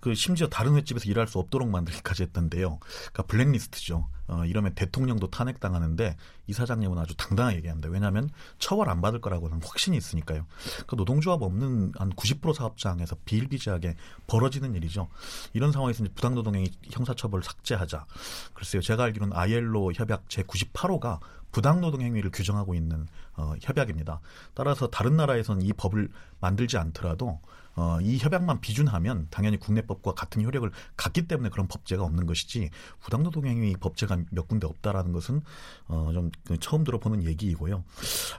[0.00, 2.78] 그 심지어 다른 횟집에서 일할 수 없도록 만들기까지 했던데요.
[2.80, 4.08] 그러니까 블랙리스트죠.
[4.28, 7.88] 어, 이러면 대통령도 탄핵당하는데 이 사장님은 아주 당당하게 얘기합니다.
[7.88, 10.46] 왜냐하면 처벌 안 받을 거라고는 확신이 있으니까요.
[10.86, 13.96] 그 노동조합 없는 한 90% 사업장에서 비일비재하게
[14.28, 15.08] 벌어지는 일이죠.
[15.52, 18.06] 이런 상황에서 이제 부당노동행위 형사처벌을 삭제하자.
[18.54, 18.82] 글쎄요.
[18.82, 21.18] 제가 알기로는 ILO 협약 제 98호가
[21.50, 24.20] 부당노동 행위를 규정하고 있는 어, 협약입니다.
[24.54, 26.08] 따라서 다른 나라에서는 이 법을
[26.40, 27.40] 만들지 않더라도
[27.80, 32.68] 어, 이 협약만 비준하면 당연히 국내법과 같은 효력을 갖기 때문에 그런 법제가 없는 것이지
[33.00, 35.40] 부당노동 행위 법제가 몇 군데 없다라는 것은
[35.88, 37.82] 어, 좀그 처음 들어보는 얘기이고요.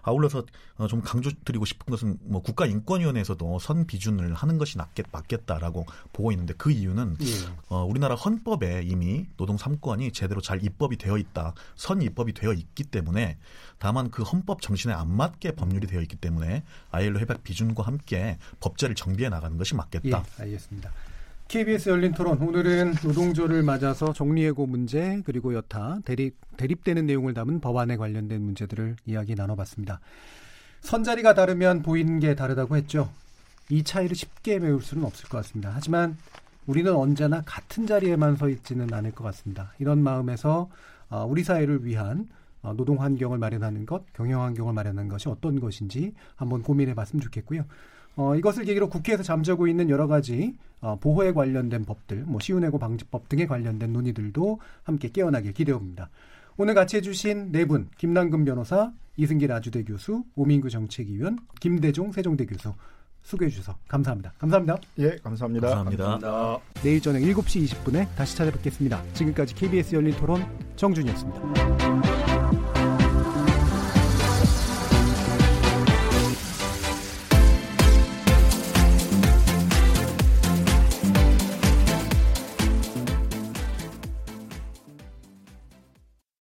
[0.03, 0.45] 아울러서
[0.77, 6.53] 어, 좀 강조드리고 싶은 것은 뭐 국가인권위원회에서도 선 비준을 하는 것이 낫겠, 맞겠다라고 보고 있는데
[6.55, 7.25] 그 이유는 예.
[7.69, 11.55] 어, 우리나라 헌법에 이미 노동 3권이 제대로 잘 입법이 되어 있다.
[11.75, 13.39] 선 입법이 되어 있기 때문에
[13.79, 18.93] 다만 그 헌법 정신에 안 맞게 법률이 되어 있기 때문에 아일로 협약 비준과 함께 법제를
[18.93, 20.23] 정비해 나가는 것이 맞겠다.
[20.39, 20.91] 예, 알겠습니다.
[21.47, 27.97] KBS 열린 토론 오늘은 노동조를 맞아서 정리해고 문제 그리고 여타 대립 대립되는 내용을 담은 법안에
[27.97, 29.99] 관련된 문제들을 이야기 나눠봤습니다.
[30.81, 33.11] 선자리가 다르면 보이는 게 다르다고 했죠.
[33.69, 35.71] 이 차이를 쉽게 메울 수는 없을 것 같습니다.
[35.73, 36.17] 하지만
[36.67, 39.73] 우리는 언제나 같은 자리에만 서 있지는 않을 것 같습니다.
[39.79, 40.69] 이런 마음에서
[41.09, 42.29] 어, 우리 사회를 위한
[42.61, 47.65] 어, 노동 환경을 마련하는 것, 경영 환경을 마련하는 것이 어떤 것인지 한번 고민해 봤으면 좋겠고요.
[48.15, 53.29] 어, 이것을 계기로 국회에서 잠자고 있는 여러 가지 어, 보호에 관련된 법들, 뭐 시운해고 방지법
[53.29, 56.09] 등에 관련된 논의들도 함께 깨어나길 기대합니다.
[56.57, 62.73] 오늘 같이 해주신 네 분, 김남근 변호사, 이승길 아주대 교수, 오민구 정책위원, 김대종 세종대 교수
[63.23, 64.33] 수고해 주셔서 감사합니다.
[64.37, 64.77] 감사합니다.
[64.99, 65.69] 예, 감사합니다.
[65.69, 66.59] 감사합니다.
[66.83, 69.03] 내일 저녁 7시 20분에 다시 찾아뵙겠습니다.
[69.13, 70.43] 지금까지 KBS 열린 토론
[70.75, 72.30] 정준이었습니다.